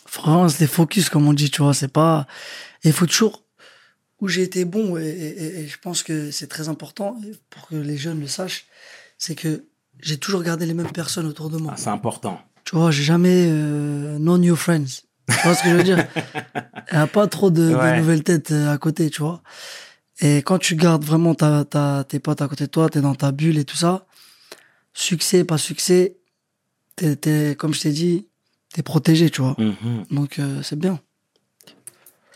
[0.05, 1.73] faut vraiment rester focus, comme on dit, tu vois.
[1.73, 2.27] C'est pas,
[2.83, 3.43] et il faut toujours,
[4.19, 7.67] où j'ai été bon, et, et- et- et je pense que c'est très important pour
[7.67, 8.65] que les jeunes le sachent,
[9.17, 9.65] c'est que
[9.99, 11.73] j'ai toujours gardé les mêmes personnes autour de moi.
[11.75, 12.39] Ah, c'est important.
[12.63, 15.03] Tu vois, j'ai jamais, euh, no new friends.
[15.29, 16.05] Tu vois ce que je veux dire?
[16.91, 19.41] Il n'y a pas trop de, nouvelles têtes euh, à côté, tu vois.
[20.21, 23.13] Et quand tu gardes vraiment ta, ta, tes potes à côté de toi, t'es dans
[23.15, 24.05] ta bulle et tout ça,
[24.93, 26.17] succès, pas succès,
[27.57, 28.27] comme je t'ai dit,
[28.73, 29.55] t'es protégé, tu vois.
[29.57, 30.05] Mhm.
[30.11, 30.99] Donc, euh, c'est bien.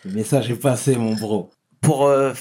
[0.03, 1.51] Le message est passé, mon bro.
[1.79, 2.33] Pour euh,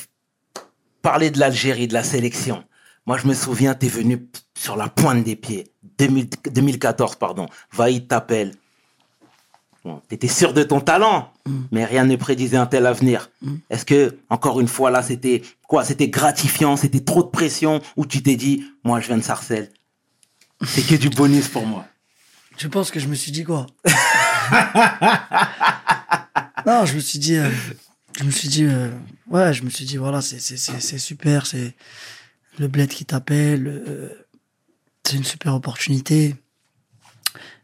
[1.02, 2.64] parler de l'Algérie, de la sélection,
[3.06, 5.72] moi, je me souviens, t'es venu sur la pointe des pieds.
[5.98, 7.46] 2000 2014, pardon.
[7.72, 8.52] Vaïd t'appelle.
[9.84, 11.32] Bon, t'étais sûr de ton talent,
[11.72, 13.30] mais rien ne prédisait un tel avenir.
[13.70, 15.84] Est-ce que, encore une fois, là, c'était quoi?
[15.84, 19.70] C'était gratifiant, c'était trop de pression, ou tu t'es dit, moi, je viens de Sarcelles.
[20.66, 21.86] C'est que du bonus pour moi.
[22.60, 23.66] Tu penses que je me suis dit quoi?
[26.66, 27.50] Non, je me suis dit, euh,
[28.18, 28.90] je me suis dit, euh,
[29.28, 31.74] ouais, je me suis dit, voilà, c'est super, c'est
[32.58, 34.10] le bled qui t'appelle, euh,
[35.04, 36.36] c'est une super opportunité.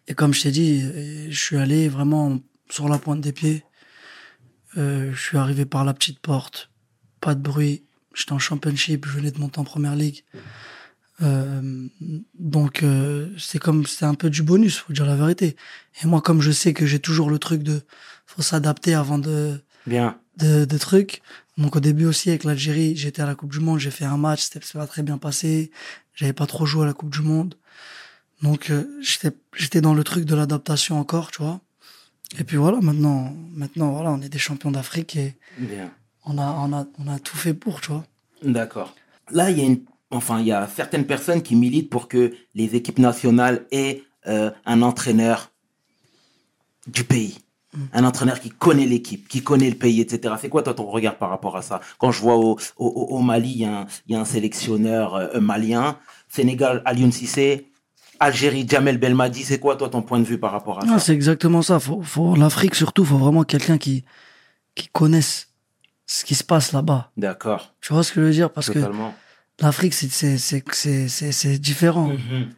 [0.09, 2.39] Et comme je t'ai dit, euh, je suis allé vraiment
[2.71, 3.65] sur la pointe des pieds.
[4.77, 6.71] Je suis arrivé par la petite porte,
[7.21, 7.85] pas de bruit.
[8.15, 10.25] J'étais en championship, je venais de monter en première ligue.
[11.23, 11.89] Euh,
[12.39, 15.57] donc euh, c'est comme c'est un peu du bonus, faut dire la vérité.
[16.03, 17.81] Et moi, comme je sais que j'ai toujours le truc de
[18.27, 20.19] faut s'adapter avant de Bien.
[20.37, 21.23] de, de trucs.
[21.57, 24.19] Donc au début aussi avec l'Algérie, j'étais à la Coupe du Monde, j'ai fait un
[24.19, 25.71] match, c'était pas très bien passé,
[26.15, 27.55] j'avais pas trop joué à la Coupe du Monde.
[28.43, 31.61] Donc euh, j'étais j'étais dans le truc de l'adaptation encore, tu vois.
[32.39, 35.91] Et puis voilà, maintenant maintenant voilà, on est des champions d'Afrique et Bien.
[36.27, 38.05] on a on a on a tout fait pour, tu vois.
[38.43, 38.95] D'accord.
[39.31, 42.33] Là, il y a une, enfin, il y a certaines personnes qui militent pour que
[42.55, 45.53] les équipes nationales aient euh, un entraîneur
[46.87, 47.39] du pays.
[47.93, 50.35] Un entraîneur qui connaît l'équipe, qui connaît le pays, etc.
[50.41, 51.81] C'est quoi toi ton regard par rapport à ça?
[51.99, 54.25] Quand je vois au, au, au Mali, il y, a un, il y a un
[54.25, 57.71] sélectionneur euh, malien, Sénégal, Alioune Cissé,
[58.19, 60.99] Algérie, Jamel Belmadi, c'est quoi toi ton point de vue par rapport à Ah, ça?
[61.01, 61.79] c'est exactement ça.
[61.79, 64.05] Faut, faut l'Afrique surtout, faut vraiment quelqu'un qui
[64.75, 65.49] qui connaisse
[66.07, 67.11] ce qui se passe là-bas.
[67.19, 68.51] D'accord, Tu vois ce que je veux dire?
[68.51, 69.13] Parce que totalement.
[69.61, 72.09] l'Afrique, c'est c'est c'est c'est c'est c'est différent.
[72.13, 72.53] Mhm.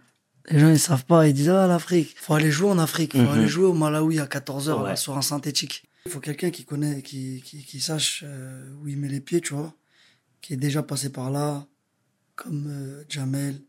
[0.51, 1.29] Les gens, ils savent pas.
[1.29, 2.15] Ils disent, ah, l'Afrique.
[2.19, 3.13] Faut aller jouer en Afrique.
[3.13, 3.29] Faut Mhm.
[3.29, 4.91] aller jouer au Malawi à 14 heures, Ouais.
[4.91, 5.85] là, sur un synthétique.
[6.07, 9.43] Il faut quelqu'un qui connaît, qui, qui, qui sache euh, où il met les pieds,
[9.43, 9.75] tu vois.
[10.41, 11.67] Qui est déjà passé par là,
[12.35, 13.61] comme euh, Jamel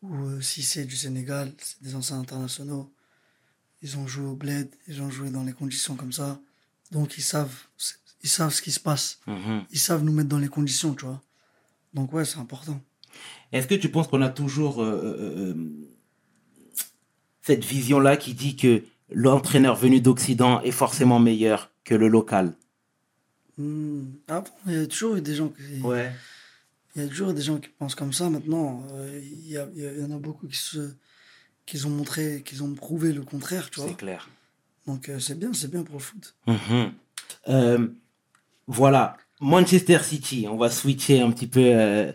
[0.00, 1.52] ou euh, Cissé du Sénégal.
[1.58, 2.90] C'est des anciens internationaux.
[3.82, 6.40] Ils ont joué au bled, ils ont joué dans les conditions comme ça.
[6.92, 7.54] Donc, ils savent,
[8.22, 9.18] ils savent ce qui se passe.
[9.26, 9.64] Mhm.
[9.70, 11.20] Ils savent nous mettre dans les conditions, tu vois.
[11.94, 12.80] Donc, ouais, c'est important.
[13.52, 15.54] Est-ce que tu penses qu'on a toujours euh, euh, euh,
[17.42, 22.54] cette vision-là qui dit que l'entraîneur venu d'Occident est forcément meilleur que le local?
[23.56, 24.04] Hmm.
[24.28, 25.80] Ah bon, il y a toujours eu des gens qui...
[25.80, 26.12] Ouais.
[26.94, 28.28] Il y a toujours des gens qui pensent comme ça.
[28.30, 28.86] Maintenant,
[29.22, 30.92] il y, a- il en a beaucoup qui se,
[31.66, 33.90] qui ont montré, qui ont prouvé le contraire, tu vois.
[33.90, 34.28] C'est clair.
[34.86, 36.34] Donc euh, c'est bien, c'est bien pour le foot.
[36.46, 36.92] Mhm.
[37.48, 37.88] Euh,
[38.66, 41.60] voilà, Manchester City, on va switcher un petit peu.
[41.64, 42.12] euh,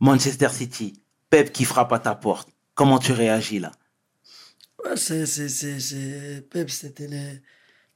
[0.00, 2.50] Manchester City, Pep qui frappe à ta porte.
[2.74, 3.72] Comment tu réagis là?
[4.84, 7.40] Ouais, c'est, c'est, c'est, c'est, Pep, c'était les,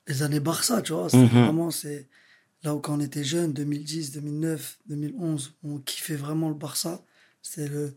[0.06, 1.10] les années Barça, tu vois.
[1.10, 1.44] C'était Mhm.
[1.44, 2.08] vraiment, c'est
[2.62, 7.04] là où quand on était jeune, 2010, 2009, 2011, on kiffait vraiment le Barça.
[7.42, 7.96] C'était le,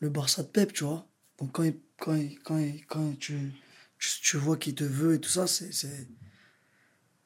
[0.00, 1.06] le Barça de Pep, tu vois.
[1.38, 3.34] Donc quand il, quand il, quand il- quand tu,
[3.98, 5.72] tu, tu vois qu'il te veut et tout ça, c'est,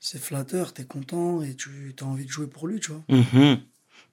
[0.07, 3.03] c'est, flatteur, t'es content et tu as envie de jouer pour lui, tu vois.
[3.09, 3.59] Mhm.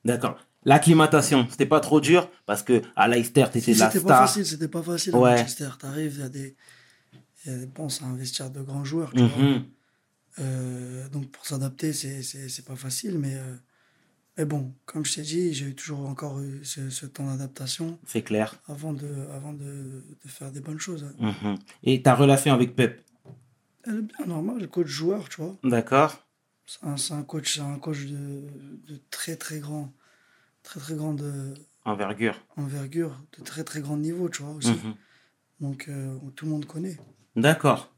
[0.06, 0.40] D'accord.
[0.66, 4.28] L'acclimatation, c'était pas trop dur parce que à Leicester, t'étais la C'était pas star.
[4.28, 5.20] facile, c'était pas facile à.
[5.20, 5.70] Manchester.
[5.80, 6.56] T'arrives, il y a des,
[7.46, 9.44] y a des, bon, c'est un vestiaire de grands joueurs, tu vois.
[9.44, 9.66] Mhm.
[10.40, 13.56] Euh, donc pour s'adapter, c'est, pas facile, mais, euh,
[14.38, 18.24] mais bon, comme je t'ai dit, j'ai toujours encore eu ce, ce temps d'adaptation C'est
[18.24, 18.56] clair.
[18.68, 21.06] avant de, avant de, de faire des bonnes choses.
[21.20, 21.58] Mhm.
[21.84, 23.03] Et ta relation avec Pep
[23.88, 25.56] bien normale, le coach joueur, tu vois.
[25.64, 26.26] D'accord.
[26.66, 28.48] C'est un, coach, c'est un coach de,
[28.88, 29.94] de très très grand,
[30.64, 31.54] très très grande euh,
[31.86, 32.40] Envergure.
[32.56, 34.72] envergure, de très très grand niveau, tu vois aussi.
[34.72, 34.96] Mhm.
[35.60, 36.98] Donc euh, tout le monde connaît.
[37.36, 37.94] D'accord.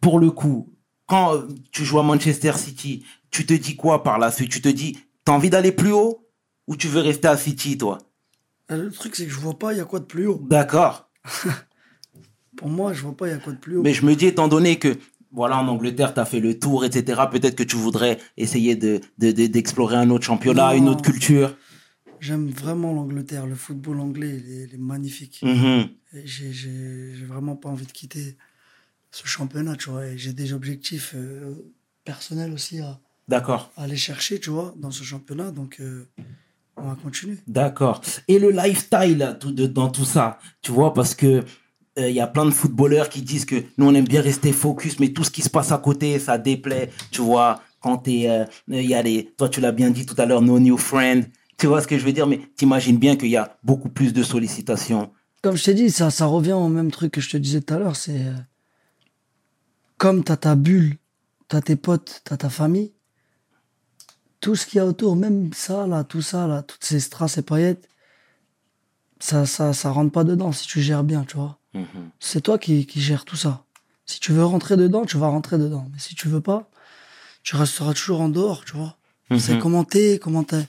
[0.00, 0.72] Pour le coup,
[1.06, 1.42] quand
[1.72, 4.50] tu joues à Manchester City, tu te dis quoi par la suite?
[4.50, 6.28] Tu te dis, t'as envie d'aller plus haut?
[6.68, 7.98] Ou tu veux rester à City, toi?
[8.70, 10.40] Euh, Le truc, c'est que je vois pas, il y a quoi de plus haut?
[10.48, 11.10] D'accord.
[12.56, 13.82] Pour moi, je vois pas, il y a quoi de plus haut.
[13.82, 14.96] Mais je me dis, étant donné que,
[15.34, 19.00] voilà, en Angleterre, tu as fait le tour, etc., peut-être que tu voudrais essayer de,
[19.18, 20.78] de- de- d'explorer un autre championnat, Non.
[20.78, 21.56] une autre culture.
[22.20, 23.46] J'aime vraiment l'Angleterre.
[23.46, 25.40] Le football anglais, il est, il est magnifique.
[25.42, 25.88] Mhm.
[26.14, 28.36] Et J'ai vraiment pas envie de quitter
[29.10, 30.14] ce championnat, tu vois.
[30.16, 31.52] J'ai des objectifs euh,
[32.04, 33.72] personnels aussi à, D'accord.
[33.76, 35.50] à aller chercher, tu vois, dans ce championnat.
[35.50, 36.08] Donc, euh,
[36.76, 37.36] on va continuer.
[37.46, 38.00] D'accord.
[38.28, 41.44] Et le lifestyle là, tout de- dans tout ça, tu vois, parce que
[41.96, 44.98] il y a plein de footballeurs qui disent que nous on aime bien rester focus,
[44.98, 47.60] mais tout ce qui se passe à côté, ça déplaît, tu vois.
[47.80, 50.42] Quand t'es, euh, il y a les, toi tu l'as bien dit tout à l'heure,
[50.42, 51.26] no new friend.
[51.56, 54.12] Tu vois ce que je veux dire, mais t'imagines bien qu'il y a beaucoup plus
[54.12, 55.12] de sollicitations.
[55.42, 57.74] Comme je t'ai dit, ça, ça revient au même truc que je te disais tout
[57.74, 57.96] à l'heure.
[57.96, 58.34] C'est euh,
[59.98, 60.96] comme t'as ta bulle,
[61.48, 62.92] t'as tes potes, t'as ta famille.
[64.40, 67.38] Tout ce qu'il y a autour, même ça, là, tout ça, là, toutes ces strass
[67.38, 67.88] et paillettes,
[69.20, 71.58] ça, ça, ça rentre pas dedans si tu gères bien, tu vois.
[71.74, 72.10] Mhm.
[72.20, 73.64] C'est toi qui, qui gères tout ça.
[74.06, 75.86] Si tu veux rentrer dedans, tu vas rentrer dedans.
[75.92, 76.70] Mais si tu veux pas,
[77.42, 78.96] tu resteras toujours en dehors, tu vois.
[79.38, 79.60] C'est Mhm.
[79.60, 80.66] comment t'es, comment t'es,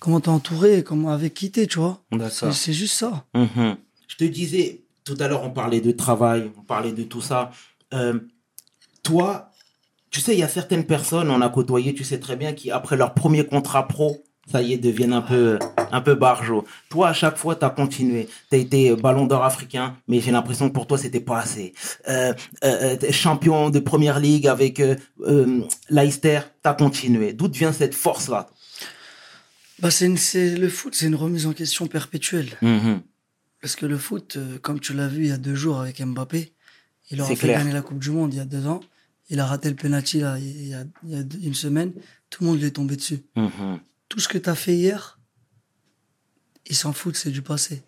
[0.00, 2.02] comment t'es entouré, comment avec qui t'es, tu vois.
[2.10, 2.30] D'accord.
[2.30, 3.24] C'est c'est juste ça.
[3.34, 3.76] Mhm.
[4.08, 7.50] Je te disais, tout à l'heure, on parlait de travail, on parlait de tout ça.
[7.92, 8.18] Euh,
[9.02, 9.52] toi,
[10.10, 12.70] tu sais, il y a certaines personnes, on a côtoyé, tu sais très bien, qui,
[12.70, 15.58] après leur premier contrat pro, ça y est, deviennent un peu,
[15.92, 16.64] un peu barjots.
[16.88, 18.28] Toi, à chaque fois, tu as continué.
[18.50, 21.74] Tu as été ballon d'or africain, mais j'ai l'impression que pour toi, c'était pas assez.
[22.08, 22.32] Euh,
[22.64, 27.32] euh, t'es champion de première ligue avec euh, euh, Leicester, tu as continué.
[27.32, 28.48] D'où vient cette force-là?
[29.80, 30.08] Bah, c'est
[30.56, 32.48] le foot, c'est une remise en question perpétuelle.
[32.62, 33.00] Mhm.
[33.60, 36.00] Parce que le foot, euh, comme tu l'as vu il y a deux jours avec
[36.04, 36.52] Mbappé,
[37.10, 37.58] il aura fait clair.
[37.58, 38.80] gagner la Coupe du Monde il y a deux ans.
[39.30, 41.92] Il a raté le penalty là, il y a, il y a deux- une semaine.
[42.30, 43.20] Tout le monde lui est tombé dessus.
[43.36, 43.78] Mhm.
[44.08, 45.18] Tout ce que tu as fait hier,
[46.66, 47.82] ils s'en foutent, c'est du passé.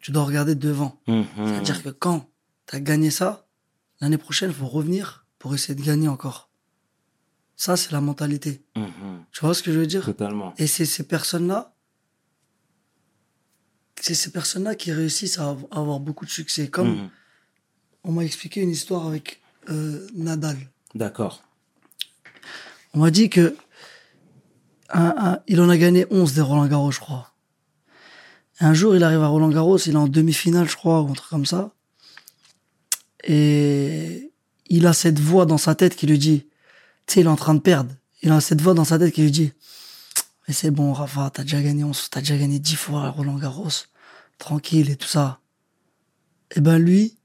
[0.00, 1.00] Tu dois regarder devant.
[1.06, 1.24] Mhm.
[1.36, 2.28] C'est-à-dire que quand
[2.66, 3.46] tu as gagné ça,
[4.00, 6.50] l'année prochaine, il faut revenir pour essayer de gagner encore.
[7.56, 8.64] Ça, c'est la mentalité.
[8.76, 9.24] Mhm.
[9.30, 10.04] Tu vois ce que je veux dire?
[10.04, 10.54] Totalement.
[10.58, 11.74] Et c'est ces personnes-là,
[14.00, 16.68] c'est ces personnes-là qui réussissent à av- avoir beaucoup de succès.
[16.68, 17.10] Comme Mhm.
[18.04, 20.58] on m'a expliqué une histoire avec euh, Nadal.
[20.96, 21.44] D'accord.
[22.94, 23.56] On m'a dit que
[24.94, 27.32] il en a gagné 11 des Roland Garros, je crois.
[28.60, 31.10] Et un jour, il arrive à Roland Garros, il est en demi-finale, je crois, ou
[31.10, 31.74] un truc comme ça.
[33.24, 34.32] Et
[34.68, 36.46] il a cette voix dans sa tête qui lui dit,
[37.06, 37.94] tu sais, il est en train de perdre.
[38.22, 39.52] Il a cette voix dans sa tête qui lui dit,
[40.46, 43.38] mais c'est bon, Rafa, t'as déjà gagné 11, t'as déjà gagné 10 fois à Roland
[43.38, 43.68] Garros.
[44.38, 45.40] Tranquille et tout ça.
[46.54, 47.16] Eh ben, lui,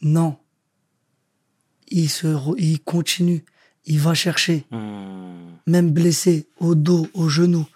[0.00, 0.38] non.
[1.88, 2.26] Il se,
[2.58, 3.44] il continue.
[3.86, 5.58] Il va chercher Mhm.
[5.66, 7.66] même blessé, au dos, au genou.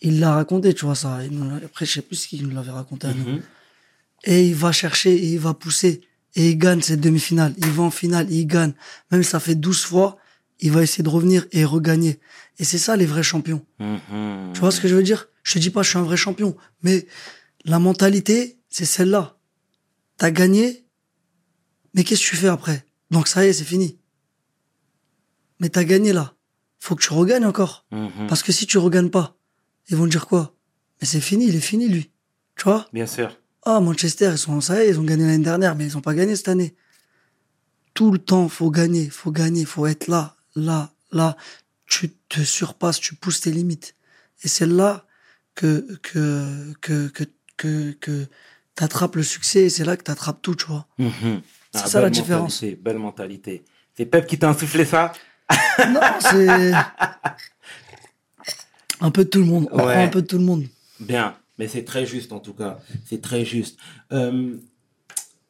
[0.00, 1.18] Il l'a raconté, tu vois ça.
[1.64, 3.32] Après, je sais plus ce qu'il nous l'avait raconté à nous.
[3.32, 3.42] Mhm.
[4.24, 6.00] Et il va chercher, et il va pousser,
[6.34, 7.54] et il gagne cette demi-finale.
[7.58, 8.72] Il va en finale, il gagne.
[9.10, 10.16] Même si ça fait 12 fois,
[10.60, 12.20] il va essayer de revenir et regagner.
[12.58, 13.64] Et c'est ça les vrais champions.
[13.80, 14.52] Mhm.
[14.54, 15.28] Tu vois ce que je veux dire?
[15.42, 17.06] Je te dis pas je suis un vrai champion, mais
[17.64, 19.36] la mentalité, c'est celle-là.
[20.16, 20.84] T'as gagné,
[21.94, 22.84] mais qu'est-ce que tu fais après?
[23.10, 23.98] Donc ça y est, c'est fini.
[25.60, 26.34] Mais t'as gagné là.
[26.80, 27.84] Faut que tu regagnes encore.
[27.90, 28.26] Mhm.
[28.28, 29.36] Parce que si tu regagnes pas,
[29.88, 30.54] ils vont te dire quoi?
[31.00, 32.10] Mais c'est fini, il est fini lui.
[32.56, 32.86] Tu vois?
[32.92, 33.36] Bien sûr.
[33.64, 36.00] Ah, Manchester, ils sont, ça y est, ils ont gagné l'année dernière, mais ils ont
[36.00, 36.74] pas gagné cette année.
[37.94, 41.36] Tout le temps, faut gagner, faut gagner, faut être là, là, là.
[41.86, 43.94] Tu te surpasses, tu pousses tes limites.
[44.44, 45.06] Et c'est là
[45.54, 47.24] que, que, que, que,
[47.56, 48.26] que, que
[48.74, 50.86] t'attrapes le succès et c'est là que t'attrapes tout, tu vois.
[50.98, 51.42] Mhm.
[51.72, 52.62] C'est Ah, ça, la belle différence.
[52.62, 53.64] mentalité, Belle mentalité.
[53.96, 55.12] C'est Pep qui t'a insufflé ça?
[55.88, 56.72] Non, c'est
[59.00, 59.68] un peu de tout le monde.
[59.72, 59.92] On Ouais.
[59.94, 60.64] prend un peu de tout le monde.
[61.00, 62.78] Bien, mais c'est très juste en tout cas.
[63.06, 63.78] C'est très juste.
[64.12, 64.56] Euh,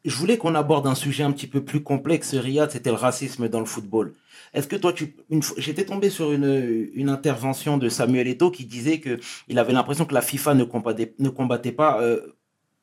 [0.04, 3.48] je voulais qu'on aborde un sujet un petit peu plus complexe, Riyad, c'était le racisme
[3.48, 4.14] dans le football.
[4.54, 8.64] Est-ce que toi, tu, une j'étais tombé sur une, une intervention de Samuel Eto'o qui
[8.64, 12.20] disait que il avait l'impression que la FIFA ne combattait, ne combattait pas euh,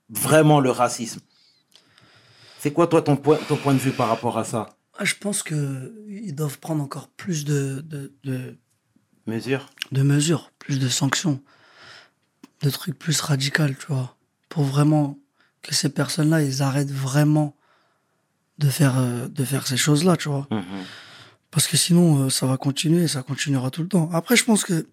[0.10, 1.22] vraiment le racisme.
[2.60, 4.76] C'est quoi toi ton point, ton point de vue par rapport à ça?
[5.02, 8.58] Je pense que ils doivent prendre encore plus de, de, de,
[9.28, 11.42] Mesure de mesures, plus de sanctions,
[12.62, 14.18] de trucs plus radicaux, tu vois,
[14.50, 15.18] pour vraiment
[15.62, 17.56] que ces personnes-là, ils arrêtent vraiment
[18.60, 20.48] de faire, euh, de faire ces choses-là, tu vois.
[20.52, 20.64] Mhm.
[21.52, 24.10] Parce que sinon, euh, ça va continuer, ça continuera tout le temps.
[24.12, 24.88] Après, je pense que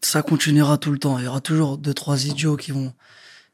[0.00, 1.18] ça continuera tout le temps.
[1.18, 2.92] Il y aura toujours deux, trois idiots qui vont,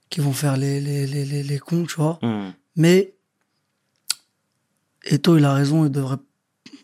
[0.09, 2.19] qui vont faire les, les, les, les, les cons, tu vois.
[2.23, 2.53] Mhm.
[2.77, 3.15] Mais
[5.11, 6.19] Eto, il a raison, il devrait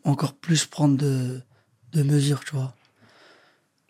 [0.04, 1.40] encore plus prendre de,
[1.92, 2.74] de mesures, tu vois.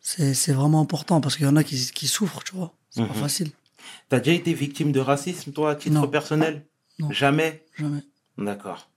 [0.00, 2.74] C'est c'est vraiment important parce qu'il y en a qui, qui souffrent, tu vois.
[2.90, 3.20] C'est pas Mhm.
[3.20, 3.50] facile.
[4.08, 6.08] T'as déjà été victime de racisme, toi, à titre Non.
[6.08, 6.66] personnel?
[6.98, 7.10] Non.
[7.10, 7.64] Jamais?
[7.78, 8.02] Jamais,
[8.38, 8.90] D'accord.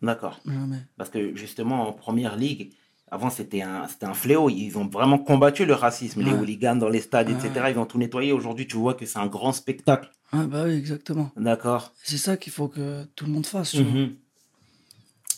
[0.00, 0.40] D'accord.
[0.46, 0.82] jamais.
[0.96, 2.72] Parce que justement, en première ligue,
[3.12, 4.48] avant, c'était un, c'était un fléau.
[4.48, 6.22] Ils ont vraiment combattu le racisme.
[6.22, 7.34] Les hooligans dans les stades, Ouais.
[7.34, 7.66] etc.
[7.70, 8.32] Ils ont tout nettoyé.
[8.32, 10.10] Aujourd'hui, tu vois que c'est un grand spectacle.
[10.32, 11.30] Ouais, bah oui, exactement.
[11.36, 11.92] D'accord.
[12.02, 13.74] C'est ça qu'il faut que tout le monde fasse.
[13.74, 14.14] Mhm.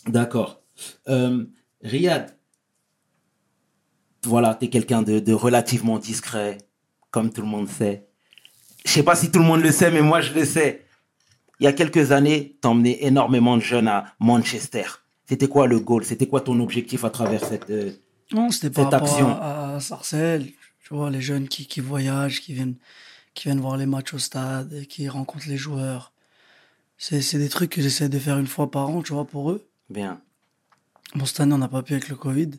[0.06, 0.62] D'accord.
[1.08, 1.44] Euh,
[1.82, 2.36] Riyad,
[4.24, 6.58] voilà, tu es quelqu'un de, de relativement discret,
[7.10, 8.06] comme tout le monde sait.
[8.86, 10.86] Je sais pas si tout le monde le sait, mais moi je le sais.
[11.58, 14.84] Il y a quelques années, tu emmené énormément de jeunes à Manchester.
[15.26, 16.04] C'était quoi le goal?
[16.04, 17.70] C'était quoi ton objectif à travers cette...
[17.70, 17.92] euh,
[18.32, 19.28] Non, c'était par Cette action?
[19.28, 20.46] à, à Sarcelles.
[20.86, 22.76] Tu vois, les jeunes qui, qui voyagent, qui viennent,
[23.32, 26.12] qui viennent voir les matchs au stade, et qui rencontrent les joueurs.
[26.98, 29.50] C'est c'est des trucs que j'essaie de faire une fois par an, tu vois, pour
[29.50, 29.66] eux.
[29.90, 30.20] Bien.
[31.14, 32.50] Bon, cette année, on n'a pas pu avec le Covid.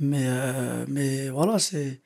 [0.00, 2.00] Mais, euh, mais voilà, c'est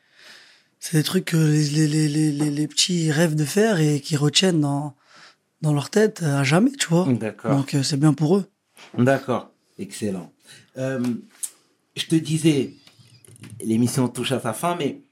[0.80, 4.00] c'est des trucs que les, les, les, les, les- les petits rêvent de faire et
[4.00, 4.96] qui retiennent dans,
[5.60, 7.06] dans leur tête à jamais, tu vois.
[7.08, 7.54] D'accord.
[7.56, 8.50] Donc, euh, c'est bien pour eux.
[8.98, 9.51] D'accord,
[9.82, 10.32] excellent.
[10.78, 11.02] Euh,
[11.94, 12.72] je te disais,
[13.64, 15.02] l'émission touche à sa fin, mais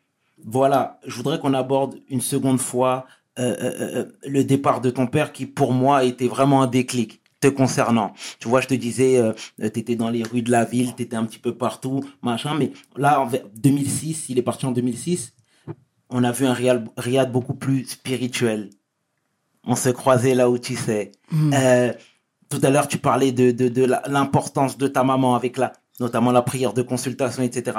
[0.45, 3.07] voilà, je voudrais qu'on aborde une seconde fois
[3.39, 7.23] euh, euh, euh, le départ de ton père qui, pour moi, était vraiment un déclic
[7.41, 8.13] te concernant.
[8.39, 9.19] Tu vois, je te disais,
[9.59, 12.55] tu étais dans les rues de la ville, tu étais un petit peu partout, machin,
[12.55, 15.33] mais là, en 2006, il est parti en 2006,
[16.11, 18.69] on a vu un Riyad, beaucoup plus spirituel.
[19.65, 21.13] On se croisait là où tu sais.
[21.31, 21.55] Mm.
[22.51, 26.33] Tout à l'heure, tu parlais de, de, de l'importance de ta maman avec la, notamment
[26.33, 27.79] la prière de consultation, etc.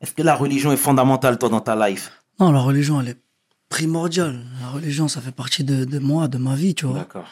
[0.00, 2.10] Est-ce que la religion est fondamentale, toi, dans ta life?
[2.40, 3.20] Non, la religion, elle est
[3.68, 4.40] primordiale.
[4.62, 7.00] La religion, ça fait partie de, de moi, de ma vie, tu vois.
[7.00, 7.26] D'accord.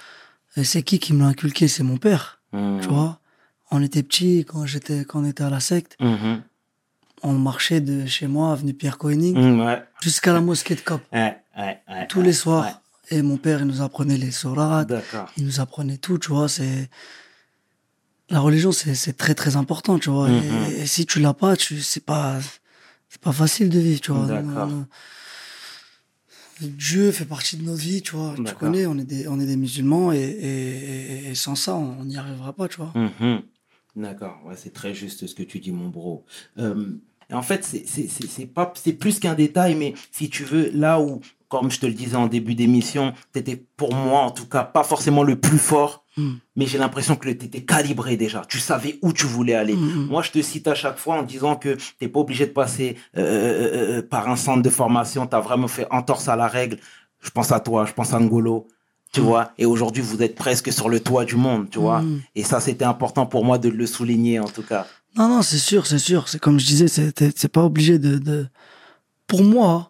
[0.57, 1.67] Et c'est qui qui me l'a inculqué?
[1.67, 2.81] C'est mon père, Mhm.
[2.83, 3.21] tu vois.
[3.71, 6.43] On était petits, quand j'étais, quand on était à la secte, Mhm.
[7.23, 9.83] on marchait de chez moi, avenue Pierre Koenig, ouais.
[10.03, 12.83] jusqu'à la mosquée de Cap, Ouais, ouais, ouais, tous les soirs.
[13.11, 14.93] Et mon père, il nous apprenait les sourates,
[15.37, 16.49] il nous apprenait tout, tu vois.
[16.49, 16.91] C'est
[18.31, 20.29] la religion, c'est très très important, tu vois.
[20.29, 20.43] Mhm.
[20.71, 22.39] Et, et si tu l'as pas, tu c'est pas
[23.09, 24.27] c'est pas facile de vivre, tu vois.
[26.61, 28.35] Dieu fait partie de nos vies, tu vois.
[28.45, 32.17] Tu connais, on est des on est des musulmans et, et, sans ça, on n'y
[32.17, 32.93] arrivera pas, tu vois.
[32.95, 33.43] Mhm.
[33.97, 36.25] D'accord, ouais, c'est très juste ce que tu dis, mon bro.
[36.59, 36.99] Euh,
[37.33, 37.67] en fait,
[38.55, 41.95] pas, c'est plus qu'un détail, mais si tu veux, là où, comme je te le
[41.95, 46.05] disais en début d'émission, t'étais pour moi, en tout cas, pas forcément le plus fort,
[46.19, 46.35] Mm.
[46.57, 48.43] mais j'ai l'impression que t'étais calibré déjà.
[48.49, 49.75] Tu savais où tu voulais aller.
[49.75, 50.07] Mm, mm.
[50.09, 52.97] Moi, je te cite à chaque fois en disant que t'es pas obligé de passer
[53.17, 55.27] euh, euh, euh, par un centre de formation.
[55.27, 56.79] T'as vraiment fait entorse à la règle.
[57.21, 58.67] Je pense à toi, je pense à Ngolo.
[59.11, 62.03] Tu vois, et aujourd'hui, vous êtes presque sur le toit du monde, tu vois?
[62.35, 64.87] Et ça, c'était important pour moi de le souligner, en tout cas.
[65.17, 66.29] Non, non, c'est sûr, c'est sûr.
[66.29, 68.47] C'est comme je disais, c'est pas obligé de, de.
[69.27, 69.88] Pour moi,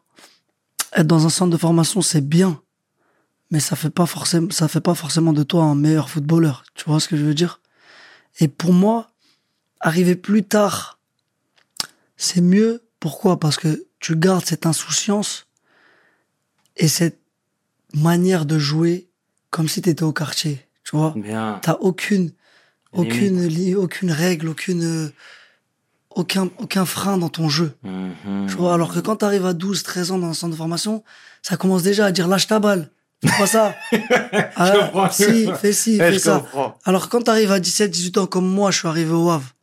[0.94, 2.60] être dans un centre de formation, c'est bien,
[3.50, 6.64] mais ça fait pas forcément, ça fait pas forcément de toi un meilleur footballeur.
[6.74, 7.60] Tu vois ce que je veux dire?
[8.40, 9.10] Et pour moi,
[9.80, 10.98] arriver plus tard,
[12.16, 12.82] c'est mieux.
[13.00, 13.38] Pourquoi?
[13.38, 15.46] Parce que tu gardes cette insouciance
[16.76, 17.20] et cette
[17.94, 19.08] manière de jouer
[19.50, 20.66] comme si tu étais au quartier.
[20.84, 21.12] Tu vois?
[21.62, 22.32] T'as aucune,
[22.92, 25.12] aucune, li- aucune règle, aucune,
[26.18, 27.72] aucun, aucun frein dans ton jeu.
[28.48, 31.02] Tu vois, alors que quand t'arrives à 12, 13 ans dans un centre de formation,
[31.42, 32.90] ça commence déjà à dire lâche ta balle.
[33.24, 33.74] Fais pas ça.
[34.56, 36.40] Ah, si, fais ci, Eh, fais ça.
[36.40, 36.78] comprends.
[36.84, 39.54] Alors quand t'arrives à 17, 18 ans comme moi, je suis arrivé au Havre.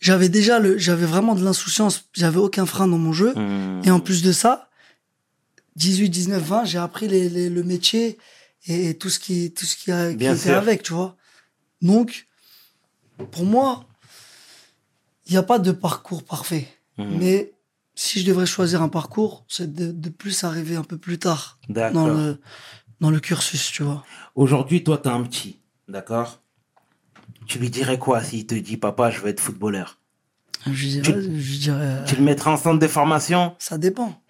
[0.00, 2.04] J'avais déjà le, j'avais vraiment de l'insouciance.
[2.14, 3.34] J'avais aucun frein dans mon jeu.
[3.34, 3.82] Mhm.
[3.84, 4.68] Et en plus de ça,
[5.76, 8.18] 18, 19, 20, j'ai appris les, les- le métier
[8.66, 10.56] et tout ce qui, tout ce qui a, qui était sûr.
[10.56, 11.16] avec, tu vois.
[11.82, 12.26] Donc,
[13.30, 13.84] pour moi,
[15.30, 16.66] il n'y a pas de parcours parfait.
[16.98, 17.16] Mhm.
[17.18, 17.54] Mais
[17.94, 21.58] si je devrais choisir un parcours, c'est de, de plus arriver un peu plus tard
[21.68, 22.40] dans le,
[23.00, 24.04] dans le cursus, tu vois.
[24.34, 26.42] Aujourd'hui, toi, t'as un petit, d'accord?
[27.46, 29.98] Tu lui dirais quoi s'il te dit, papa, je veux être footballeur?
[30.66, 33.54] Je dirais, je dirais, Tu le mettrais en centre de formation?
[33.58, 34.20] ça dépend.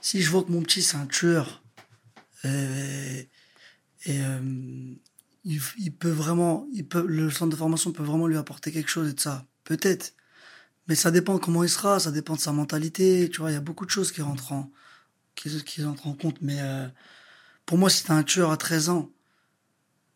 [0.00, 1.62] Si je vois que mon petit, c'est un tueur,
[2.44, 3.22] euh,
[4.06, 4.40] et euh,
[5.44, 8.88] il, il peut vraiment, il peut, le centre de formation peut vraiment lui apporter quelque
[8.90, 10.14] chose et de ça, peut-être.
[10.88, 13.56] Mais ça dépend comment il sera, ça dépend de sa mentalité, tu vois, il y
[13.56, 14.70] a beaucoup de choses qui rentrent en,
[15.36, 16.38] qui, qui rentrent en compte.
[16.40, 16.88] Mais euh,
[17.66, 19.10] pour moi, si t'es un tueur à 13 ans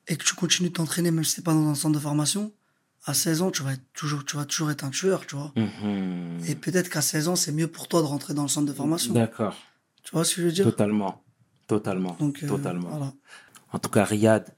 [0.09, 2.53] et que tu continues de t'entraîner, même si t'es pas dans un centre de formation,
[3.07, 5.53] à 16 ans, tu vas être toujours, tu vas toujours être un tueur, tu vois.
[5.57, 6.41] Mhm.
[6.49, 8.73] Et peut-être qu'à 16 ans, c'est mieux pour toi de rentrer dans le centre de
[8.73, 9.13] formation.
[9.13, 9.57] D'accord.
[10.03, 10.65] Tu vois ce que je veux dire?
[10.65, 11.23] Totalement.
[11.69, 12.17] Totalement.
[12.19, 12.89] Donc, euh, Totalement.
[12.91, 13.13] voilà.
[13.73, 14.53] En tout cas, Riyad,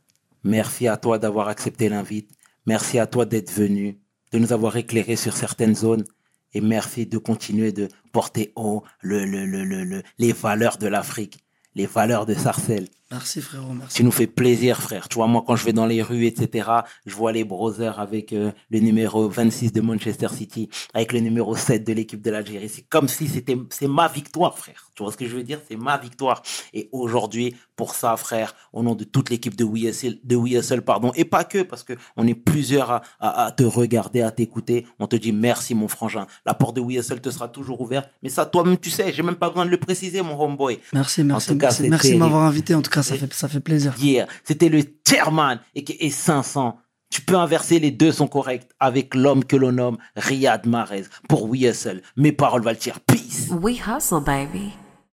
[0.46, 2.30] Merci à toi d'avoir accepté l'invite.
[2.66, 3.98] Merci à toi d'être venu,
[4.36, 6.04] de nous avoir éclairé sur certaines zones.
[6.52, 11.38] Et merci de continuer de porter haut le, le, le- les valeurs de l'Afrique,
[11.74, 12.88] les valeurs de Sarcelles.
[13.12, 13.96] Merci frérot, merci.
[13.96, 15.08] Tu nous fais plaisir, frère.
[15.08, 16.68] Tu vois, moi, quand je vais dans les rues, etc.,
[17.06, 21.54] je vois les brothers avec euh, le numéro 26 de Manchester City, avec le numéro
[21.54, 22.68] 7 de l'équipe de l'Algérie.
[22.68, 24.90] C'est comme si c'était, c'est ma victoire, frère.
[24.96, 25.60] Tu vois ce que je veux dire?
[25.68, 26.42] C'est ma victoire.
[26.74, 31.12] Et aujourd'hui, pour ça, frère, au nom de toute l'équipe de WSL, de WSL, pardon,
[31.14, 34.86] et pas que, parce que on est plusieurs à, à, à te regarder, à t'écouter.
[34.98, 36.26] On te dit merci, mon frangin.
[36.44, 38.10] La porte de WSL te sera toujours ouverte.
[38.22, 40.80] Mais ça, toi-même, tu sais, j'ai même pas besoin de le préciser, mon homeboy.
[40.92, 42.74] Merci, merci, tout cas, merci, merci de m'avoir invité.
[42.74, 43.94] En tout cas, ça fait, ça fait plaisir.
[43.98, 46.78] Yeah, c'était le chairman et, et 500.
[47.10, 51.44] Tu peux inverser, les deux sont corrects avec l'homme que l'on nomme Riyad Mahrez pour
[51.44, 52.02] WSL.
[52.16, 53.48] Mes paroles valent dire peace.
[53.50, 54.72] We hustle, baby.